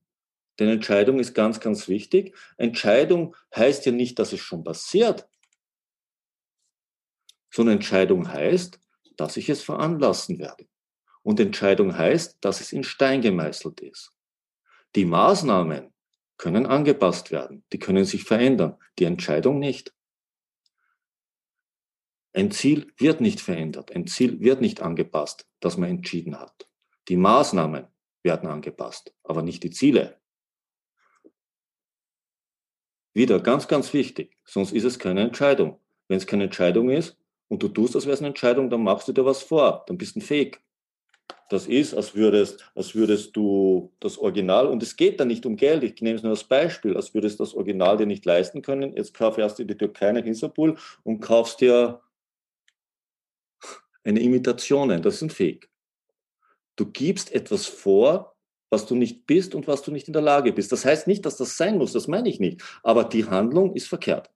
[0.59, 2.35] Denn Entscheidung ist ganz, ganz wichtig.
[2.57, 5.25] Entscheidung heißt ja nicht, dass es schon passiert,
[7.49, 8.79] so eine Entscheidung heißt,
[9.17, 10.67] dass ich es veranlassen werde.
[11.23, 14.13] Und Entscheidung heißt, dass es in Stein gemeißelt ist.
[14.95, 15.93] Die Maßnahmen
[16.37, 19.93] können angepasst werden, die können sich verändern, die Entscheidung nicht.
[22.33, 26.69] Ein Ziel wird nicht verändert, ein Ziel wird nicht angepasst, das man entschieden hat.
[27.09, 27.87] Die Maßnahmen
[28.23, 30.19] werden angepasst, aber nicht die Ziele.
[33.13, 35.79] Wieder ganz, ganz wichtig, sonst ist es keine Entscheidung.
[36.07, 37.18] Wenn es keine Entscheidung ist,
[37.49, 40.15] und du tust das wäre eine Entscheidung, dann machst du dir was vor, dann bist
[40.15, 40.61] du ein Fake.
[41.49, 45.55] Das ist, als würdest, als würdest du das Original, und es geht da nicht um
[45.55, 48.61] Geld, ich nehme es nur als Beispiel, als würdest du das Original dir nicht leisten
[48.61, 48.95] können.
[48.95, 52.01] Jetzt kauf erst in die Türkei nach Istanbul und kaufst dir
[54.03, 55.01] eine Imitation ein.
[55.01, 55.69] Das ist ein Fake.
[56.75, 58.35] Du gibst etwas vor,
[58.69, 60.71] was du nicht bist und was du nicht in der Lage bist.
[60.71, 62.61] Das heißt nicht, dass das sein muss, das meine ich nicht.
[62.83, 64.29] Aber die Handlung ist verkehrt.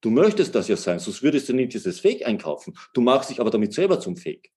[0.00, 2.76] Du möchtest das ja sein, sonst würdest du nicht dieses Fake einkaufen.
[2.94, 4.52] Du machst dich aber damit selber zum Fake.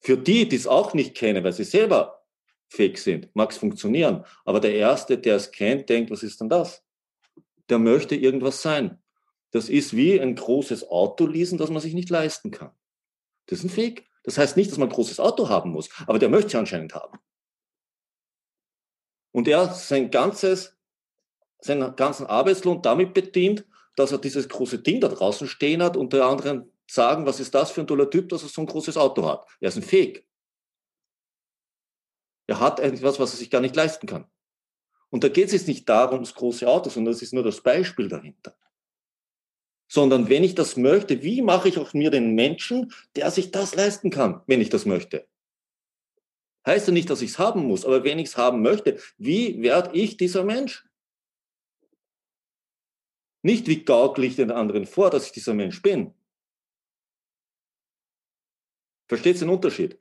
[0.00, 2.24] Für die, die es auch nicht kennen, weil sie selber
[2.68, 4.24] fake sind, mag es funktionieren.
[4.44, 6.82] Aber der Erste, der es kennt, denkt, was ist denn das?
[7.68, 9.02] Der möchte irgendwas sein.
[9.50, 12.72] Das ist wie ein großes Auto leasen, das man sich nicht leisten kann.
[13.46, 14.04] Das ist ein Fake.
[14.24, 16.94] Das heißt nicht, dass man ein großes Auto haben muss, aber der möchte es anscheinend
[16.94, 17.18] haben.
[19.32, 20.76] Und er sein ganzes,
[21.60, 23.64] seinen ganzen Arbeitslohn damit bedient,
[23.96, 27.54] dass er dieses große Ding da draußen stehen hat und der anderen sagen, was ist
[27.54, 29.46] das für ein toller Typ, dass er so ein großes Auto hat.
[29.60, 30.26] Er ist ein Fake.
[32.46, 34.26] Er hat etwas, was er sich gar nicht leisten kann.
[35.10, 37.60] Und da geht es jetzt nicht darum, das große Auto, sondern das ist nur das
[37.60, 38.56] Beispiel dahinter.
[39.88, 43.74] Sondern wenn ich das möchte, wie mache ich auch mir den Menschen, der sich das
[43.74, 45.26] leisten kann, wenn ich das möchte?
[46.66, 49.62] Heißt ja nicht, dass ich es haben muss, aber wenn ich es haben möchte, wie
[49.62, 50.84] werde ich dieser Mensch?
[53.44, 56.14] Nicht wie gaukle ich den anderen vor, dass ich dieser Mensch bin.
[59.06, 59.98] Versteht den Unterschied?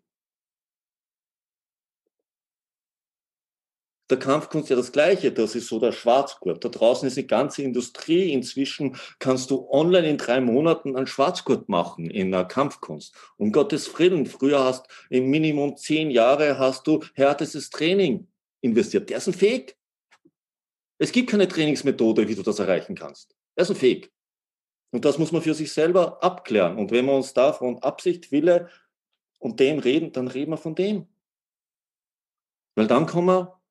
[4.10, 6.64] Der Kampfkunst ja das Gleiche, das ist so der Schwarzgurt.
[6.64, 8.32] Da draußen ist eine ganze Industrie.
[8.32, 13.14] Inzwischen kannst du online in drei Monaten einen Schwarzgurt machen in der Kampfkunst.
[13.36, 18.26] Um Gottes Willen, früher hast im Minimum zehn Jahre hast du härtestes Training
[18.62, 19.10] investiert.
[19.10, 19.76] Der ist ein Fake.
[20.98, 23.36] Es gibt keine Trainingsmethode, wie du das erreichen kannst.
[23.56, 24.12] Er ist ein Fake.
[24.92, 26.78] Und das muss man für sich selber abklären.
[26.78, 28.70] Und wenn wir uns da von Absicht, Wille
[29.40, 31.08] und dem reden, dann reden wir von dem.
[32.76, 33.62] Weil dann kommen wir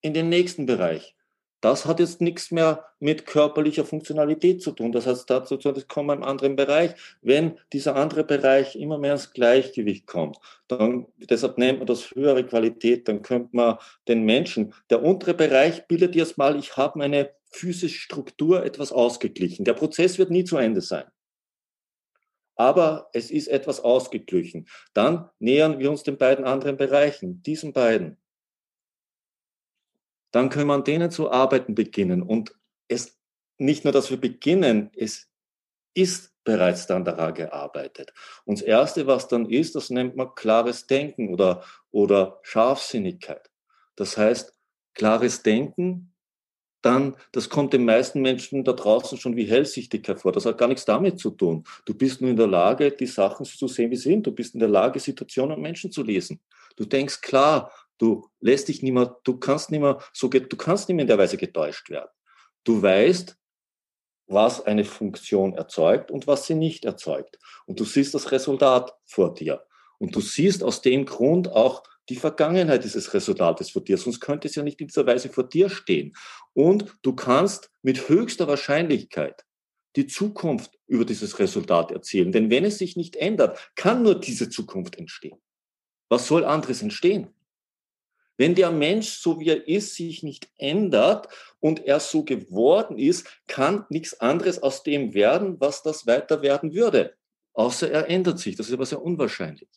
[0.00, 1.16] in den nächsten Bereich.
[1.60, 4.92] Das hat jetzt nichts mehr mit körperlicher Funktionalität zu tun.
[4.92, 6.92] Das heißt, dazu, das wir im anderen Bereich.
[7.20, 12.44] Wenn dieser andere Bereich immer mehr ins Gleichgewicht kommt, dann, deshalb nennt man das höhere
[12.44, 17.30] Qualität, dann könnte man den Menschen, der untere Bereich bildet jetzt mal, ich habe meine
[17.50, 19.64] physische Struktur etwas ausgeglichen.
[19.64, 21.04] Der Prozess wird nie zu Ende sein.
[22.56, 24.66] Aber es ist etwas ausgeglichen.
[24.94, 28.18] Dann nähern wir uns den beiden anderen Bereichen, diesen beiden
[30.30, 32.22] dann können wir an denen zu arbeiten beginnen.
[32.22, 32.54] Und
[32.88, 33.18] es
[33.58, 35.28] nicht nur, dass wir beginnen, es
[35.94, 38.12] ist bereits dann daran gearbeitet.
[38.44, 43.50] Und das Erste, was dann ist, das nennt man klares Denken oder, oder Scharfsinnigkeit.
[43.96, 44.54] Das heißt,
[44.94, 46.14] klares Denken,
[46.82, 50.32] dann, das kommt den meisten Menschen da draußen schon wie Hellsichtigkeit vor.
[50.32, 51.64] Das hat gar nichts damit zu tun.
[51.84, 54.26] Du bist nur in der Lage, die Sachen zu sehen, wie sie sind.
[54.26, 56.40] Du bist in der Lage, Situationen und Menschen zu lesen.
[56.76, 60.88] Du denkst klar, Du lässt dich nicht mehr, du kannst nicht mehr so, du kannst
[60.88, 62.08] nicht mehr in der Weise getäuscht werden.
[62.64, 63.36] Du weißt,
[64.26, 67.38] was eine Funktion erzeugt und was sie nicht erzeugt.
[67.66, 69.66] Und du siehst das Resultat vor dir.
[69.98, 74.48] Und du siehst aus dem Grund auch die Vergangenheit dieses Resultates vor dir, sonst könnte
[74.48, 76.14] es ja nicht in dieser Weise vor dir stehen.
[76.54, 79.44] Und du kannst mit höchster Wahrscheinlichkeit
[79.96, 82.32] die Zukunft über dieses Resultat erzählen.
[82.32, 85.38] Denn wenn es sich nicht ändert, kann nur diese Zukunft entstehen.
[86.08, 87.34] Was soll anderes entstehen?
[88.40, 93.26] Wenn der Mensch, so wie er ist, sich nicht ändert und er so geworden ist,
[93.46, 97.14] kann nichts anderes aus dem werden, was das weiter werden würde.
[97.52, 98.56] Außer er ändert sich.
[98.56, 99.68] Das ist aber sehr unwahrscheinlich.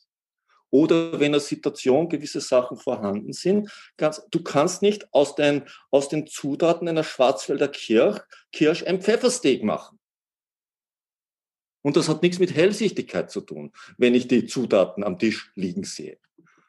[0.69, 5.63] Oder wenn in der Situation gewisse Sachen vorhanden sind, ganz, du kannst nicht aus den,
[5.91, 8.21] aus den Zutaten einer Schwarzwälder Kirsch,
[8.53, 9.99] Kirsch ein Pfeffersteak machen.
[11.81, 15.83] Und das hat nichts mit Hellsichtigkeit zu tun, wenn ich die Zutaten am Tisch liegen
[15.83, 16.17] sehe.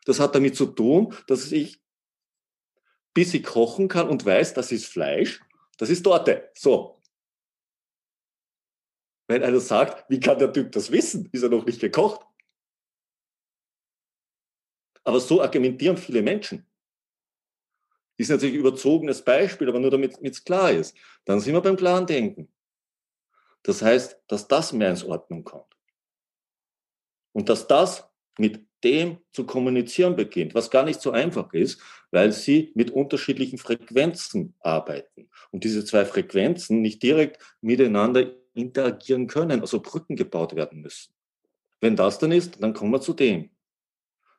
[0.06, 1.83] Das hat damit zu tun, dass ich
[3.14, 5.40] bis ich kochen kann und weiß, das ist Fleisch,
[5.78, 6.50] das ist Torte.
[6.54, 7.00] So.
[9.26, 11.30] Wenn einer sagt, wie kann der Typ das wissen?
[11.32, 12.26] Ist er noch nicht gekocht?
[15.04, 16.66] Aber so argumentieren viele Menschen.
[18.16, 20.96] Ist natürlich ein überzogenes Beispiel, aber nur damit es klar ist.
[21.24, 22.52] Dann sind wir beim klaren Denken.
[23.62, 25.74] Das heißt, dass das mehr ins Ordnung kommt.
[27.32, 32.30] Und dass das mit dem zu kommunizieren beginnt, was gar nicht so einfach ist, weil
[32.32, 39.80] sie mit unterschiedlichen Frequenzen arbeiten und diese zwei Frequenzen nicht direkt miteinander interagieren können, also
[39.80, 41.12] Brücken gebaut werden müssen.
[41.80, 43.50] Wenn das dann ist, dann kommen wir zu dem.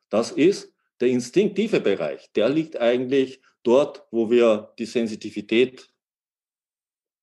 [0.09, 2.31] Das ist der instinktive Bereich.
[2.33, 5.89] Der liegt eigentlich dort, wo wir die Sensitivität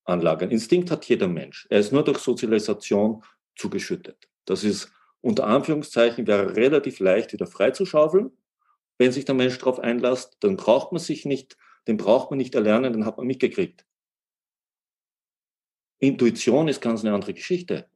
[0.05, 0.51] anlagern.
[0.51, 1.67] Instinkt hat jeder Mensch.
[1.71, 3.23] Er ist nur durch Sozialisation
[3.57, 4.29] zugeschüttet.
[4.45, 4.93] Das ist
[5.23, 8.33] unter Anführungszeichen wäre relativ leicht wieder freizuschaufeln.
[8.99, 11.57] Wenn sich der Mensch darauf einlässt, dann braucht man sich nicht,
[11.89, 13.87] den braucht man nicht erlernen, den hat man mitgekriegt.
[15.99, 17.89] Intuition ist ganz eine andere Geschichte.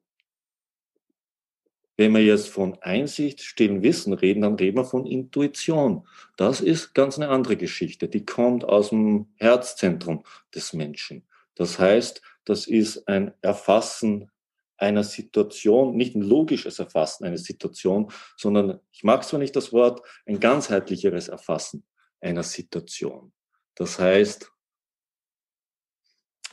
[1.96, 6.06] Wenn wir jetzt von Einsicht, stillen Wissen reden, dann reden wir von Intuition.
[6.36, 8.08] Das ist ganz eine andere Geschichte.
[8.08, 10.22] Die kommt aus dem Herzzentrum
[10.54, 11.26] des Menschen.
[11.54, 14.30] Das heißt, das ist ein Erfassen
[14.78, 20.02] einer Situation, nicht ein logisches Erfassen einer Situation, sondern ich mag zwar nicht das Wort,
[20.26, 21.84] ein ganzheitlicheres Erfassen.
[22.20, 23.32] einer Situation.
[23.74, 24.50] Das heißt,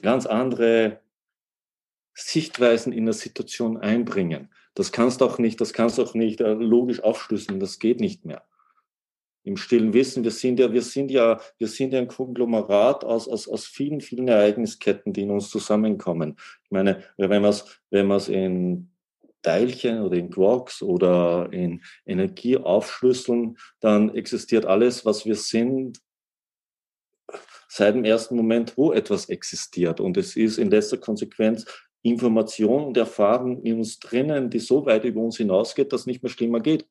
[0.01, 1.01] ganz andere
[2.13, 4.53] Sichtweisen in der Situation einbringen.
[4.75, 7.99] Das kannst du auch nicht, das kannst du auch nicht äh, logisch aufschlüsseln, das geht
[7.99, 8.45] nicht mehr.
[9.43, 13.27] Im stillen Wissen, wir sind ja, wir sind ja, wir sind ja ein Konglomerat aus,
[13.27, 16.37] aus, aus vielen, vielen Ereignisketten, die in uns zusammenkommen.
[16.63, 18.89] Ich meine, wenn man es, wenn in
[19.41, 25.99] Teilchen oder in Quarks oder in Energie aufschlüsseln, dann existiert alles, was wir sind,
[27.67, 29.99] seit dem ersten Moment, wo etwas existiert.
[29.99, 31.65] Und es ist in letzter Konsequenz
[32.03, 36.21] Information und Erfahrung in uns drinnen, die so weit über uns hinausgeht, dass es nicht
[36.21, 36.87] mehr schlimmer geht.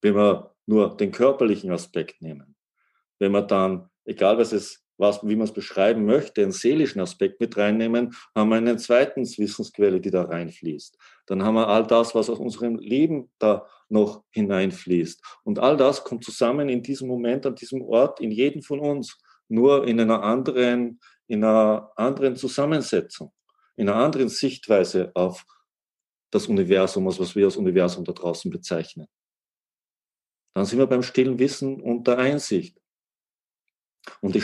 [0.00, 2.56] Wenn wir nur den körperlichen Aspekt nehmen.
[3.18, 7.40] Wenn wir dann, egal was es, was, wie man es beschreiben möchte, einen seelischen Aspekt
[7.40, 10.98] mit reinnehmen, haben wir eine zweite Wissensquelle, die da reinfließt.
[11.26, 15.22] Dann haben wir all das, was aus unserem Leben da noch hineinfließt.
[15.44, 19.18] Und all das kommt zusammen in diesem Moment, an diesem Ort, in jedem von uns,
[19.48, 23.32] nur in einer anderen, in einer anderen Zusammensetzung
[23.78, 25.46] in einer anderen Sichtweise auf
[26.30, 29.06] das Universum, was wir als Universum da draußen bezeichnen.
[30.58, 32.76] Dann sind wir beim stillen Wissen und der Einsicht.
[34.20, 34.42] Und die,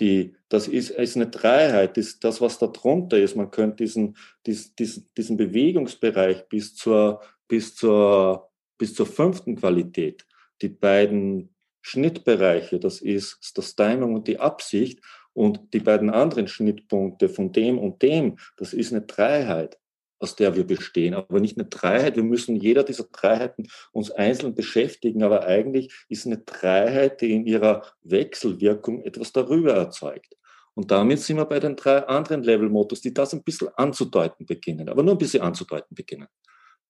[0.00, 3.36] die, das ist, ist eine Dreiheit, das, das, was da drunter ist.
[3.36, 10.26] Man könnte diesen, diesen, diesen, Bewegungsbereich bis zur, bis, zur, bis zur fünften Qualität,
[10.62, 15.00] die beiden Schnittbereiche, das ist das Timing und die Absicht,
[15.34, 19.78] und die beiden anderen Schnittpunkte von dem und dem, das ist eine Dreiheit,
[20.20, 22.14] aus der wir bestehen, aber nicht eine Dreiheit.
[22.14, 27.46] Wir müssen jeder dieser Dreiheiten uns einzeln beschäftigen, aber eigentlich ist eine Dreiheit, die in
[27.46, 30.36] ihrer Wechselwirkung etwas darüber erzeugt.
[30.74, 34.88] Und damit sind wir bei den drei anderen Level-Mottos, die das ein bisschen anzudeuten beginnen,
[34.88, 36.28] aber nur ein bisschen anzudeuten beginnen.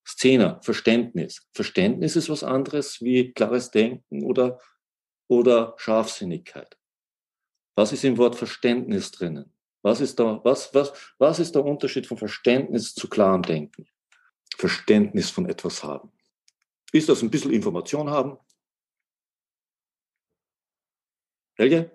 [0.06, 1.48] Szene, Verständnis.
[1.52, 4.58] Verständnis ist was anderes wie klares Denken oder,
[5.28, 6.76] oder Scharfsinnigkeit.
[7.76, 9.52] Was ist im Wort Verständnis drinnen?
[9.82, 13.86] Was ist, da, was, was, was ist der Unterschied von Verständnis zu klarem Denken?
[14.56, 16.12] Verständnis von etwas haben.
[16.92, 18.36] Ist das ein bisschen Information haben?
[21.54, 21.90] Helge?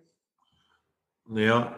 [1.28, 1.76] Naja,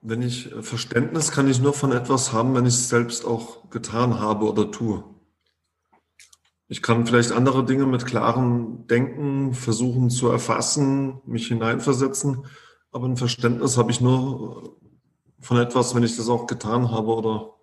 [0.00, 4.18] wenn ich Verständnis kann ich nur von etwas haben, wenn ich es selbst auch getan
[4.20, 5.04] habe oder tue.
[6.68, 12.44] Ich kann vielleicht andere Dinge mit klarem Denken versuchen zu erfassen, mich hineinversetzen.
[12.90, 14.78] Aber ein Verständnis habe ich nur
[15.40, 17.54] von etwas, wenn ich das auch getan habe oder.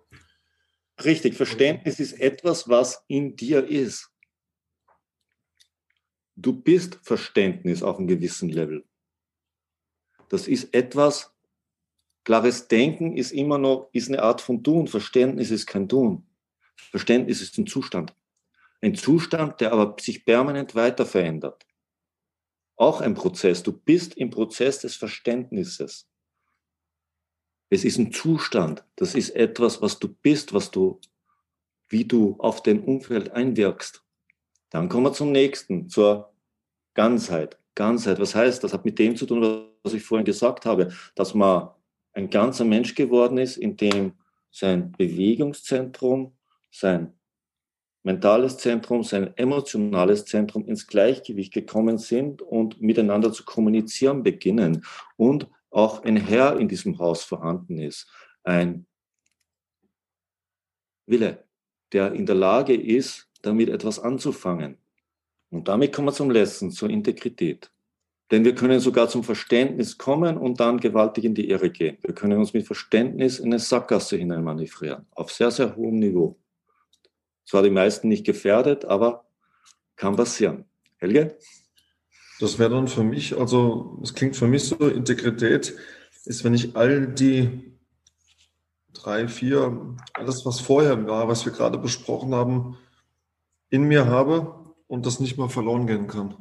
[1.04, 4.10] Richtig, Verständnis ist etwas, was in dir ist.
[6.36, 8.84] Du bist Verständnis auf einem gewissen Level.
[10.28, 11.34] Das ist etwas,
[12.24, 14.86] klares Denken ist immer noch, ist eine Art von Tun.
[14.86, 16.26] Verständnis ist kein Tun.
[16.90, 18.14] Verständnis ist ein Zustand.
[18.80, 21.66] Ein Zustand, der aber sich permanent weiter verändert
[22.76, 23.62] auch ein Prozess.
[23.62, 26.08] Du bist im Prozess des Verständnisses.
[27.68, 28.84] Es ist ein Zustand.
[28.96, 31.00] Das ist etwas, was du bist, was du,
[31.88, 34.02] wie du auf dein Umfeld einwirkst.
[34.70, 36.32] Dann kommen wir zum nächsten, zur
[36.94, 37.58] Ganzheit.
[37.74, 41.34] Ganzheit, was heißt, das hat mit dem zu tun, was ich vorhin gesagt habe, dass
[41.34, 41.70] man
[42.12, 44.12] ein ganzer Mensch geworden ist, in dem
[44.50, 46.32] sein Bewegungszentrum,
[46.70, 47.12] sein
[48.02, 54.84] mentales Zentrum, sein emotionales Zentrum ins Gleichgewicht gekommen sind und miteinander zu kommunizieren beginnen
[55.16, 58.08] und auch ein Herr in diesem Haus vorhanden ist,
[58.44, 58.86] ein
[61.04, 61.44] Wille,
[61.92, 64.78] der in der Lage ist, damit etwas anzufangen.
[65.50, 67.70] Und damit kommen wir zum Letzten, zur Integrität.
[68.30, 71.98] Denn wir können sogar zum Verständnis kommen und dann gewaltig in die Irre gehen.
[72.00, 76.40] Wir können uns mit Verständnis in eine Sackgasse hineinmanövrieren, auf sehr, sehr hohem Niveau.
[77.44, 79.26] Zwar die meisten nicht gefährdet, aber
[79.94, 80.64] kann passieren.
[80.96, 81.36] Helge?
[82.40, 85.74] Das wäre dann für mich, also es klingt für mich so, Integrität
[86.24, 87.72] ist, wenn ich all die
[88.92, 92.76] drei, vier, alles, was vorher war, was wir gerade besprochen haben,
[93.70, 96.34] in mir habe und das nicht mal verloren gehen kann.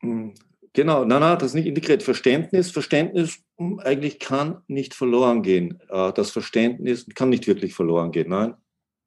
[0.00, 0.34] Hm,
[0.72, 2.02] genau, nein, nein, das ist nicht integriert.
[2.02, 5.80] Verständnis, Verständnis hm, eigentlich kann nicht verloren gehen.
[5.88, 8.54] Äh, das Verständnis kann nicht wirklich verloren gehen, nein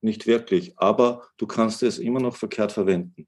[0.01, 3.27] nicht wirklich, aber du kannst es immer noch verkehrt verwenden.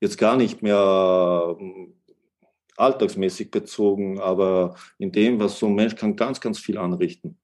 [0.00, 1.94] Jetzt gar nicht mehr ähm,
[2.76, 7.38] alltagsmäßig bezogen, aber in dem, was so ein Mensch kann, ganz, ganz viel anrichten.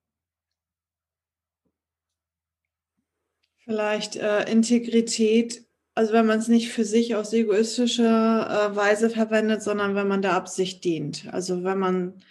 [3.65, 9.63] Vielleicht äh, Integrität, also wenn man es nicht für sich aus egoistischer äh, Weise verwendet,
[9.63, 11.29] sondern wenn man der Absicht dient.
[11.33, 12.23] Also wenn man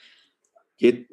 [0.77, 1.09] geht,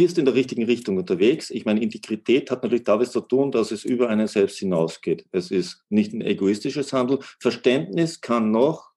[0.00, 1.50] bist in der richtigen Richtung unterwegs.
[1.50, 5.26] Ich meine, Integrität hat natürlich damit zu tun, dass es über einen selbst hinausgeht.
[5.30, 7.20] Es ist nicht ein egoistisches Handeln.
[7.38, 8.92] Verständnis kann noch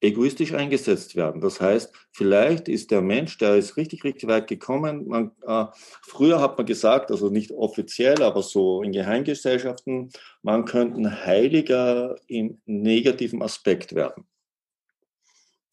[0.00, 1.40] egoistisch eingesetzt werden.
[1.40, 5.06] Das heißt, vielleicht ist der Mensch, der ist richtig, richtig weit gekommen.
[5.06, 5.66] Man, äh,
[6.02, 10.10] früher hat man gesagt, also nicht offiziell, aber so in Geheimgesellschaften,
[10.42, 14.24] man könnte ein Heiliger im negativen Aspekt werden.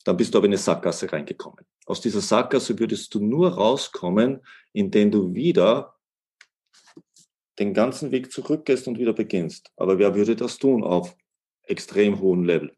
[0.03, 1.65] Dann bist du aber in eine Sackgasse reingekommen.
[1.89, 5.97] Aus dieser Sackgasse würdest du nur rauskommen, indem du wieder
[7.57, 9.71] den ganzen Weg zurückgehst und wieder beginnst.
[9.75, 11.17] Aber wer würde das tun auf
[11.63, 12.77] extrem hohem Level?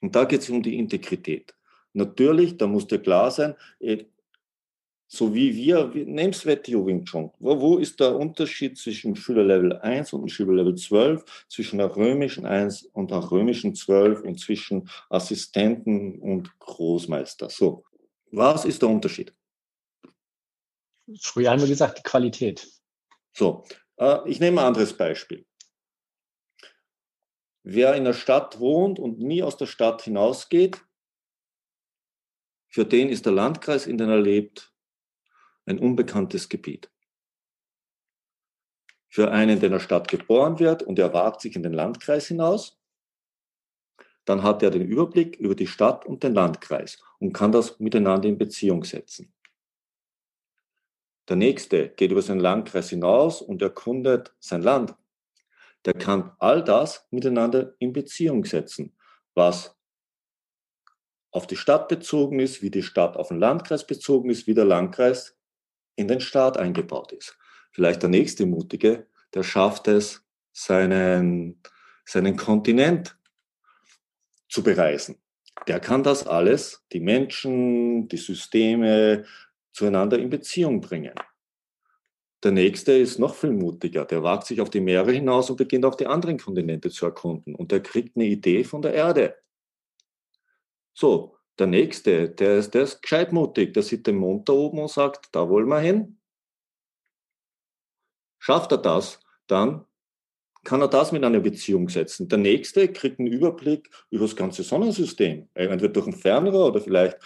[0.00, 1.54] Und da geht es um die Integrität.
[1.92, 4.06] Natürlich, da muss dir klar sein, eh,
[5.10, 7.32] so wie wir, nimm's WTO Wing Chun.
[7.38, 12.82] Wo, wo ist der Unterschied zwischen Schülerlevel 1 und Schülerlevel 12, zwischen der römischen 1
[12.92, 17.48] und der römischen 12 und zwischen Assistenten und Großmeister?
[17.48, 17.84] So,
[18.30, 19.34] was ist der Unterschied?
[21.20, 22.68] Früher haben wir gesagt, die Qualität.
[23.32, 23.64] So,
[23.96, 25.46] äh, ich nehme ein anderes Beispiel.
[27.62, 30.84] Wer in der Stadt wohnt und nie aus der Stadt hinausgeht,
[32.66, 34.70] für den ist der Landkreis, in dem er lebt,
[35.68, 36.90] ein unbekanntes Gebiet.
[39.08, 42.26] Für einen, der in der Stadt geboren wird und er wagt sich in den Landkreis
[42.28, 42.78] hinaus,
[44.24, 48.28] dann hat er den Überblick über die Stadt und den Landkreis und kann das miteinander
[48.28, 49.32] in Beziehung setzen.
[51.28, 54.94] Der nächste geht über seinen Landkreis hinaus und erkundet sein Land
[55.84, 58.96] der kann all das miteinander in Beziehung setzen,
[59.34, 59.74] was
[61.30, 64.64] auf die Stadt bezogen ist, wie die Stadt auf den Landkreis bezogen ist, wie der
[64.64, 65.37] Landkreis
[65.98, 67.36] in den Staat eingebaut ist.
[67.72, 71.60] Vielleicht der nächste Mutige, der schafft es, seinen,
[72.04, 73.18] seinen Kontinent
[74.48, 75.16] zu bereisen.
[75.66, 79.24] Der kann das alles, die Menschen, die Systeme
[79.72, 81.14] zueinander in Beziehung bringen.
[82.44, 84.04] Der nächste ist noch viel mutiger.
[84.04, 87.56] Der wagt sich auf die Meere hinaus und beginnt auch die anderen Kontinente zu erkunden.
[87.56, 89.36] Und der kriegt eine Idee von der Erde.
[90.94, 93.74] So, der nächste, der ist, der ist gescheit mutig.
[93.74, 96.18] Der sieht den Mond da oben und sagt, da wollen wir hin.
[98.38, 99.84] Schafft er das, dann
[100.64, 102.28] kann er das mit einer Beziehung setzen.
[102.28, 105.48] Der nächste kriegt einen Überblick über das ganze Sonnensystem.
[105.54, 107.18] Entweder durch ein Fernrohr oder vielleicht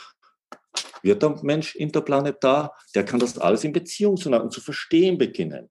[1.02, 5.68] wird der Mensch interplanetar, der kann das alles in Beziehung zueinander zu verstehen beginnen.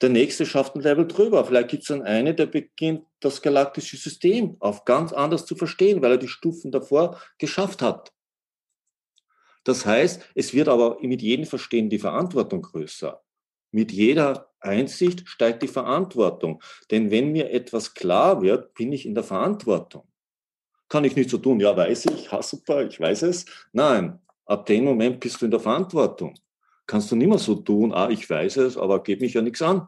[0.00, 1.44] Der nächste schafft ein Level drüber.
[1.44, 6.00] Vielleicht gibt es dann eine, der beginnt, das galaktische System auf ganz anders zu verstehen,
[6.00, 8.12] weil er die Stufen davor geschafft hat.
[9.64, 13.22] Das heißt, es wird aber mit jedem Verstehen die Verantwortung größer.
[13.72, 16.62] Mit jeder Einsicht steigt die Verantwortung.
[16.90, 20.10] Denn wenn mir etwas klar wird, bin ich in der Verantwortung
[20.90, 23.46] kann ich nicht so tun, ja, weiß ich, ha, super, ich weiß es.
[23.72, 26.34] Nein, ab dem Moment bist du in der Verantwortung.
[26.90, 29.62] Kannst du nicht mehr so tun, ah, ich weiß es, aber geht mich ja nichts
[29.62, 29.86] an.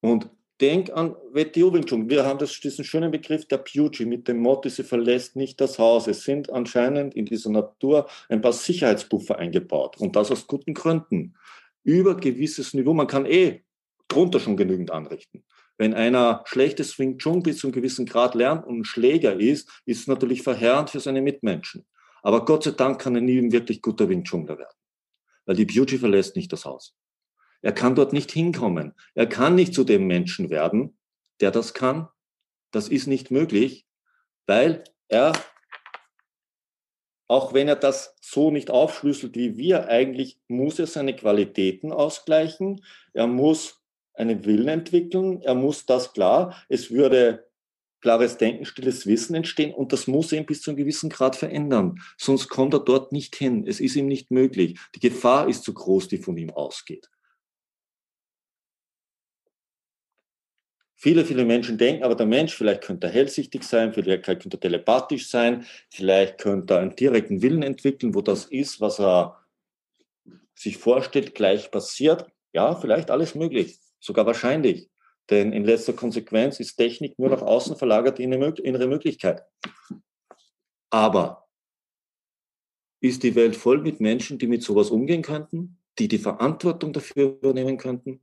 [0.00, 0.28] Und
[0.60, 2.10] denk an WTO Wing Chun.
[2.10, 5.78] Wir haben das, diesen schönen Begriff der Puji mit dem Motto, sie verlässt nicht das
[5.78, 6.08] Haus.
[6.08, 9.98] Es sind anscheinend in dieser Natur ein paar Sicherheitspuffer eingebaut.
[10.00, 11.36] Und das aus guten Gründen.
[11.84, 12.92] Über gewisses Niveau.
[12.92, 13.62] Man kann eh
[14.08, 15.44] drunter schon genügend anrichten.
[15.78, 19.68] Wenn einer schlechtes Wing Chun bis zu einem gewissen Grad lernt und ein Schläger ist,
[19.86, 21.86] ist es natürlich verheerend für seine Mitmenschen.
[22.22, 24.76] Aber Gott sei Dank kann er nie ein wirklich guter Wing Chunler werden.
[25.44, 26.94] Weil die Beauty verlässt nicht das Haus.
[27.60, 28.94] Er kann dort nicht hinkommen.
[29.14, 30.96] Er kann nicht zu dem Menschen werden,
[31.40, 32.08] der das kann.
[32.70, 33.86] Das ist nicht möglich,
[34.46, 35.32] weil er,
[37.28, 42.84] auch wenn er das so nicht aufschlüsselt wie wir, eigentlich muss er seine Qualitäten ausgleichen.
[43.12, 43.82] Er muss
[44.14, 45.40] einen Willen entwickeln.
[45.42, 47.48] Er muss das klar, es würde
[48.02, 52.00] klares Denken, stilles Wissen entstehen und das muss ihn bis zu einem gewissen Grad verändern.
[52.18, 53.64] Sonst kommt er dort nicht hin.
[53.66, 54.78] Es ist ihm nicht möglich.
[54.94, 57.08] Die Gefahr ist zu groß, die von ihm ausgeht.
[60.94, 64.60] Viele, viele Menschen denken, aber der Mensch, vielleicht könnte er hellsichtig sein, vielleicht könnte er
[64.60, 69.44] telepathisch sein, vielleicht könnte er einen direkten Willen entwickeln, wo das ist, was er
[70.54, 72.26] sich vorstellt, gleich passiert.
[72.52, 74.91] Ja, vielleicht alles möglich sogar wahrscheinlich.
[75.30, 79.42] Denn in letzter Konsequenz ist Technik nur nach außen verlagert in innere Möglichkeit.
[80.90, 81.48] Aber
[83.00, 87.36] ist die Welt voll mit Menschen, die mit sowas umgehen könnten, die die Verantwortung dafür
[87.40, 88.20] übernehmen könnten?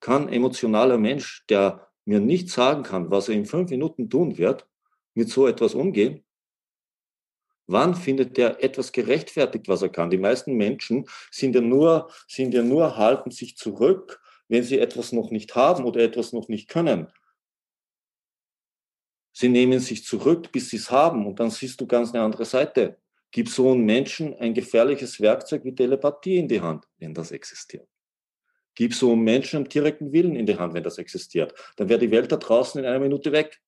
[0.00, 4.68] Kann emotionaler Mensch, der mir nicht sagen kann, was er in fünf Minuten tun wird,
[5.14, 6.24] mit so etwas umgehen?
[7.66, 10.10] Wann findet der etwas gerechtfertigt, was er kann?
[10.10, 14.21] Die meisten Menschen sind ja nur, sind ja nur, halten sich zurück
[14.52, 17.10] wenn sie etwas noch nicht haben oder etwas noch nicht können.
[19.32, 22.44] Sie nehmen sich zurück, bis sie es haben und dann siehst du ganz eine andere
[22.44, 22.98] Seite.
[23.30, 27.88] Gib so einem Menschen ein gefährliches Werkzeug wie Telepathie in die Hand, wenn das existiert.
[28.74, 31.54] Gib so Menschen einen direkten Willen in die Hand, wenn das existiert.
[31.76, 33.58] Dann wäre die Welt da draußen in einer Minute weg.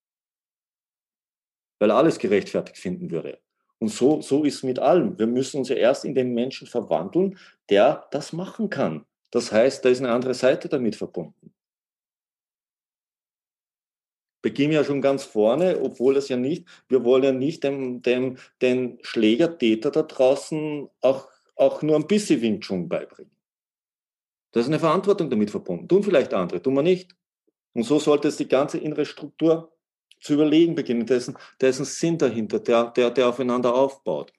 [1.79, 3.41] Weil alles gerechtfertigt finden würde.
[3.79, 5.19] Und so, so ist es mit allem.
[5.19, 7.39] Wir müssen uns ja erst in den Menschen verwandeln,
[7.71, 9.07] der das machen kann.
[9.35, 11.53] Das heißt, da ist eine andere Seite damit verbunden.
[14.43, 18.37] Beginn ja schon ganz vorne, obwohl es ja nicht, wir wollen ja nicht dem, dem,
[18.63, 23.35] den Schlägertäter da draußen auch, auch nur ein bisschen Wing Chun beibringen.
[24.53, 25.89] Da ist eine Verantwortung damit verbunden.
[25.89, 27.17] Tun vielleicht andere, tun wir nicht.
[27.73, 29.77] Und so sollte es die ganze innere Struktur
[30.21, 31.09] zu überlegen beginnen.
[31.09, 34.33] Ist ein Sinn dahinter, der, der, der aufeinander aufbaut.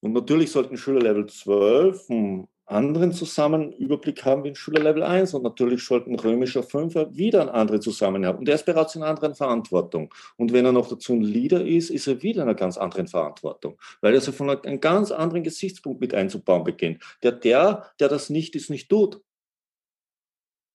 [0.00, 5.34] Und natürlich sollten Schüler Level 12 einen anderen Zusammenüberblick haben wie in Schüler Level 1
[5.34, 8.38] und natürlich sollten römischer Fünfer wieder einen anderen Zusammenhang haben.
[8.38, 10.14] Und er ist bereits in einer anderen Verantwortung.
[10.36, 13.08] Und wenn er noch dazu ein Leader ist, ist er wieder in einer ganz anderen
[13.08, 17.02] Verantwortung, weil er so von einem ganz anderen Gesichtspunkt mit einzubauen beginnt.
[17.22, 19.20] Der, der, der das nicht ist, nicht tut.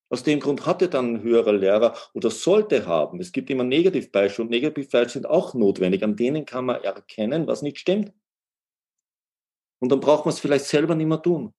[0.10, 3.20] Aus dem Grund hat er dann ein höherer Lehrer oder sollte haben.
[3.20, 6.04] Es gibt immer Negativbeispiele und Negativbeispiele sind auch notwendig.
[6.04, 8.14] An denen kann man erkennen, was nicht stimmt.
[9.86, 11.54] Und dann braucht man es vielleicht selber nicht mehr tun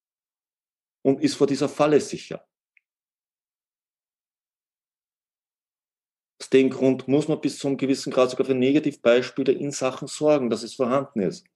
[1.05, 2.45] und ist vor dieser Falle sicher.
[6.41, 10.09] Aus dem Grund muss man bis zu einem gewissen Grad sogar für Negativbeispiele in Sachen
[10.09, 11.47] sorgen, dass es vorhanden ist.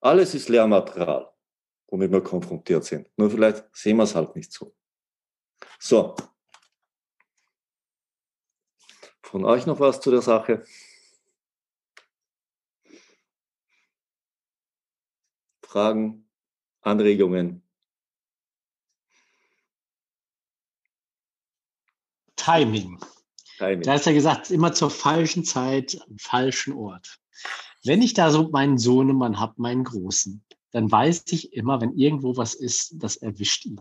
[0.00, 1.30] Alles ist Lehrmaterial,
[1.88, 3.10] womit wir konfrontiert sind.
[3.18, 4.74] Nur vielleicht sehen wir es halt nicht so.
[5.78, 6.16] So.
[9.20, 10.64] Von euch noch was zu der Sache?
[15.74, 16.24] Fragen,
[16.82, 17.60] Anregungen?
[22.36, 23.00] Timing.
[23.58, 23.82] Timing.
[23.82, 27.18] Da hast ja gesagt, immer zur falschen Zeit, am falschen Ort.
[27.82, 32.36] Wenn ich da so meinen Sohnemann habe, meinen Großen, dann weiß ich immer, wenn irgendwo
[32.36, 33.80] was ist, das erwischt ihn.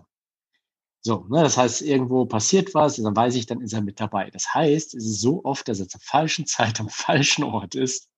[1.01, 4.31] So, ne, das heißt, irgendwo passiert was, dann weiß ich, dann ist er mit dabei.
[4.31, 8.09] Das heißt, es ist so oft, dass er zur falschen Zeit am falschen Ort ist.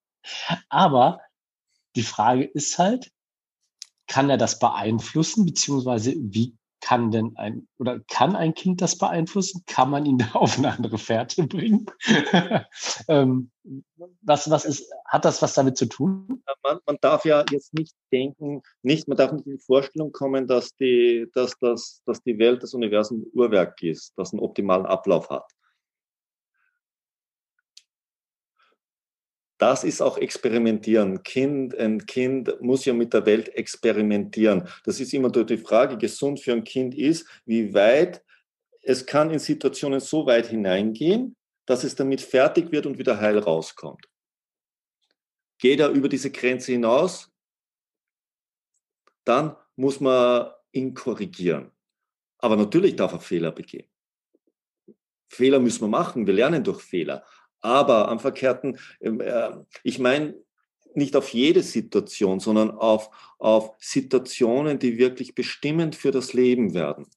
[0.70, 1.20] Aber
[1.98, 3.12] die Frage ist halt,
[4.08, 9.64] kann er das beeinflussen, beziehungsweise wie kann denn ein oder kann ein Kind das beeinflussen?
[9.66, 11.88] Kann man ihn da auf eine andere Fährte bringen?
[13.08, 13.50] ähm,
[14.22, 16.44] was, was ist, hat das was damit zu tun?
[16.64, 20.46] Man, man, darf ja jetzt nicht denken, nicht, man darf nicht in die Vorstellung kommen,
[20.46, 25.30] dass die, dass, dass, dass die Welt das Universum Uhrwerk ist, das einen optimalen Ablauf
[25.32, 25.46] hat.
[29.66, 31.24] Das ist auch Experimentieren.
[31.24, 34.68] Kind, ein Kind muss ja mit der Welt experimentieren.
[34.84, 38.24] Das ist immer die Frage, gesund für ein Kind ist, wie weit
[38.84, 41.36] es kann in Situationen so weit hineingehen,
[41.66, 44.08] dass es damit fertig wird und wieder heil rauskommt.
[45.58, 47.34] Geht er über diese Grenze hinaus,
[49.24, 51.72] dann muss man ihn korrigieren.
[52.38, 53.90] Aber natürlich darf er Fehler begehen.
[55.28, 57.26] Fehler müssen wir machen, wir lernen durch Fehler.
[57.66, 59.52] Aber am verkehrten, ähm, äh,
[59.84, 60.36] ich meine
[60.94, 63.10] nicht auf jede Situation, sondern auf,
[63.40, 67.08] auf Situationen, die wirklich bestimmend für das Leben werden.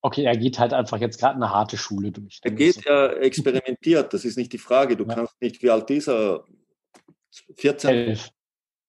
[0.00, 2.40] Okay, er geht halt einfach jetzt gerade eine harte Schule durch.
[2.42, 4.96] Er geht, er experimentiert, das ist nicht die Frage.
[4.96, 5.14] Du ja.
[5.14, 6.44] kannst nicht, wie alt ist er?
[7.56, 7.90] 14?
[7.90, 8.30] Elf.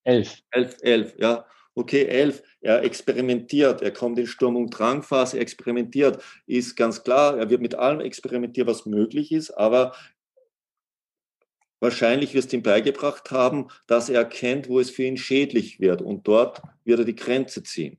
[0.04, 0.42] Elf.
[0.50, 1.44] Elf, elf, ja.
[1.74, 2.42] Okay, elf.
[2.60, 6.22] Er experimentiert, er kommt in Sturm- und Drangphase, experimentiert.
[6.46, 9.92] Ist ganz klar, er wird mit allem experimentieren, was möglich ist, aber
[11.82, 16.00] Wahrscheinlich wirst du ihm beigebracht haben, dass er erkennt, wo es für ihn schädlich wird
[16.00, 17.98] und dort wird er die Grenze ziehen.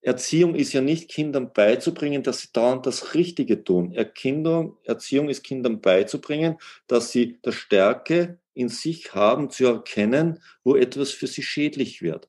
[0.00, 3.92] Erziehung ist ja nicht Kindern beizubringen, dass sie dauernd das Richtige tun.
[3.92, 6.56] Erkindung, Erziehung ist Kindern beizubringen,
[6.88, 12.28] dass sie der Stärke in sich haben, zu erkennen, wo etwas für sie schädlich wird.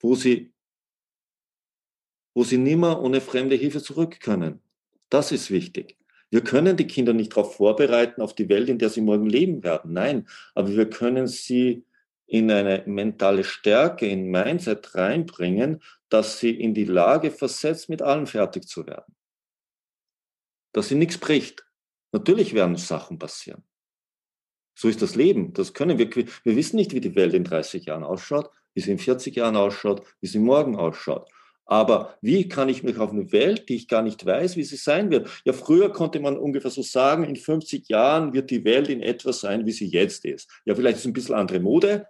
[0.00, 0.52] Wo sie,
[2.34, 4.60] wo sie nimmer ohne fremde Hilfe zurück können.
[5.08, 5.96] Das ist wichtig.
[6.36, 9.64] Wir können die Kinder nicht darauf vorbereiten, auf die Welt, in der sie morgen leben
[9.64, 9.94] werden.
[9.94, 11.86] Nein, aber wir können sie
[12.26, 15.80] in eine mentale Stärke, in Mindset reinbringen,
[16.10, 19.16] dass sie in die Lage versetzt, mit allem fertig zu werden.
[20.72, 21.64] Dass sie nichts bricht.
[22.12, 23.64] Natürlich werden Sachen passieren.
[24.74, 25.54] So ist das Leben.
[25.54, 26.14] Das können wir.
[26.14, 29.56] Wir wissen nicht, wie die Welt in 30 Jahren ausschaut, wie sie in 40 Jahren
[29.56, 31.30] ausschaut, wie sie morgen ausschaut.
[31.66, 34.76] Aber wie kann ich mich auf eine Welt, die ich gar nicht weiß, wie sie
[34.76, 35.28] sein wird?
[35.44, 39.32] Ja, früher konnte man ungefähr so sagen, in 50 Jahren wird die Welt in etwa
[39.32, 40.48] sein, wie sie jetzt ist.
[40.64, 42.06] Ja, vielleicht ist es ein bisschen andere Mode.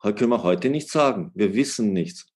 [0.00, 1.30] Können wir heute nicht sagen.
[1.34, 2.26] Wir wissen nichts,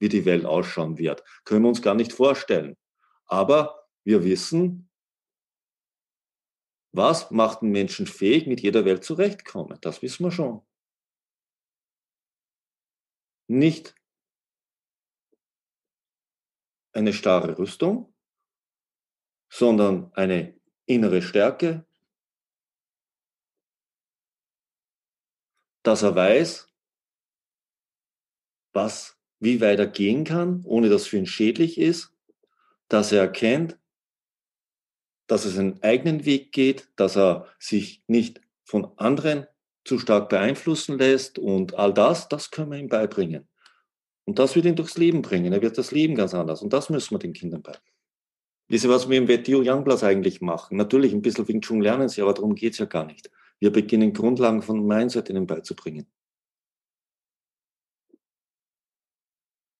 [0.00, 1.24] wie die Welt ausschauen wird.
[1.44, 2.76] Können wir uns gar nicht vorstellen.
[3.26, 4.90] Aber wir wissen,
[6.94, 9.78] was macht einen Menschen fähig, mit jeder Welt zurechtkommen.
[9.80, 10.62] Das wissen wir schon.
[13.52, 13.94] nicht
[16.92, 18.12] eine starre Rüstung,
[19.48, 20.54] sondern eine
[20.86, 21.86] innere Stärke,
[25.82, 26.68] dass er weiß,
[28.72, 32.14] was, wie weit er gehen kann, ohne dass es für ihn schädlich ist,
[32.88, 33.78] dass er erkennt,
[35.26, 39.46] dass er seinen eigenen Weg geht, dass er sich nicht von anderen
[39.84, 43.48] zu stark beeinflussen lässt und all das, das können wir ihm beibringen.
[44.24, 45.52] Und das wird ihn durchs Leben bringen.
[45.52, 46.62] Er wird das Leben ganz anders.
[46.62, 47.92] Und das müssen wir den Kindern beibringen.
[48.68, 50.76] Wisst ihr, was wir im WTO Youngblatt eigentlich machen?
[50.76, 53.30] Natürlich ein bisschen Wing Chun lernen sie, aber darum geht es ja gar nicht.
[53.58, 56.06] Wir beginnen Grundlagen von Mindset ihnen beizubringen.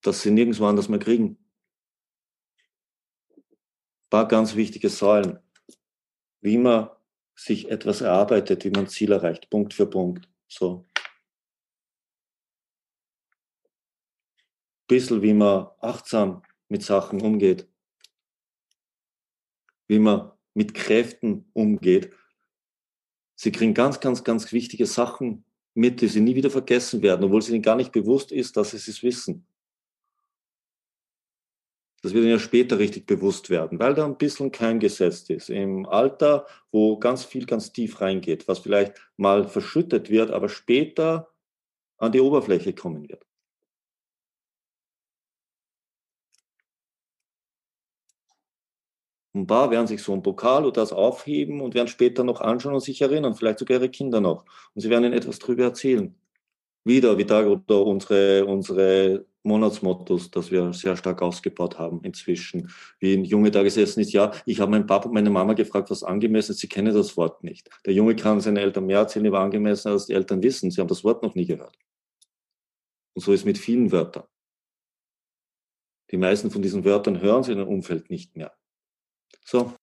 [0.03, 1.39] Das sie nirgendwo anders mehr kriegen.
[3.37, 5.39] Ein paar ganz wichtige Säulen.
[6.41, 6.91] Wie man
[7.35, 10.29] sich etwas erarbeitet, wie man Ziel erreicht, Punkt für Punkt.
[10.49, 10.87] So.
[14.93, 17.67] Bisschen, wie man achtsam mit Sachen umgeht,
[19.87, 22.13] wie man mit Kräften umgeht.
[23.35, 27.39] Sie kriegen ganz, ganz, ganz wichtige Sachen mit, die sie nie wieder vergessen werden, obwohl
[27.39, 29.47] es ihnen gar nicht bewusst ist, dass sie es wissen.
[32.03, 35.49] Das wird ihnen ja später richtig bewusst werden, weil da ein bisschen kein gesetzt ist.
[35.49, 41.33] Im Alter, wo ganz viel ganz tief reingeht, was vielleicht mal verschüttet wird, aber später
[41.97, 43.25] an die Oberfläche kommen wird.
[49.35, 52.75] Und da werden sich so ein Pokal oder das aufheben und werden später noch anschauen
[52.75, 54.45] und sich erinnern, vielleicht sogar ihre Kinder noch.
[54.75, 56.15] Und sie werden ihnen etwas darüber erzählen.
[56.85, 62.71] Wieder, wie da unsere, unsere Monatsmottos, das wir sehr stark ausgebaut haben inzwischen.
[63.01, 65.91] Wie ein Junge da gesessen ist, ja, ich habe meinen Papa und meine Mama gefragt,
[65.91, 67.69] was angemessen ist, sie kennen das Wort nicht.
[67.87, 70.71] Der Junge kann seinen Eltern mehr erzählen über angemessen, als die Eltern wissen.
[70.71, 71.77] Sie haben das Wort noch nie gehört.
[73.15, 74.25] Und so ist mit vielen Wörtern.
[76.11, 78.53] Die meisten von diesen Wörtern hören sie in ihrem Umfeld nicht mehr.
[79.45, 79.77] So,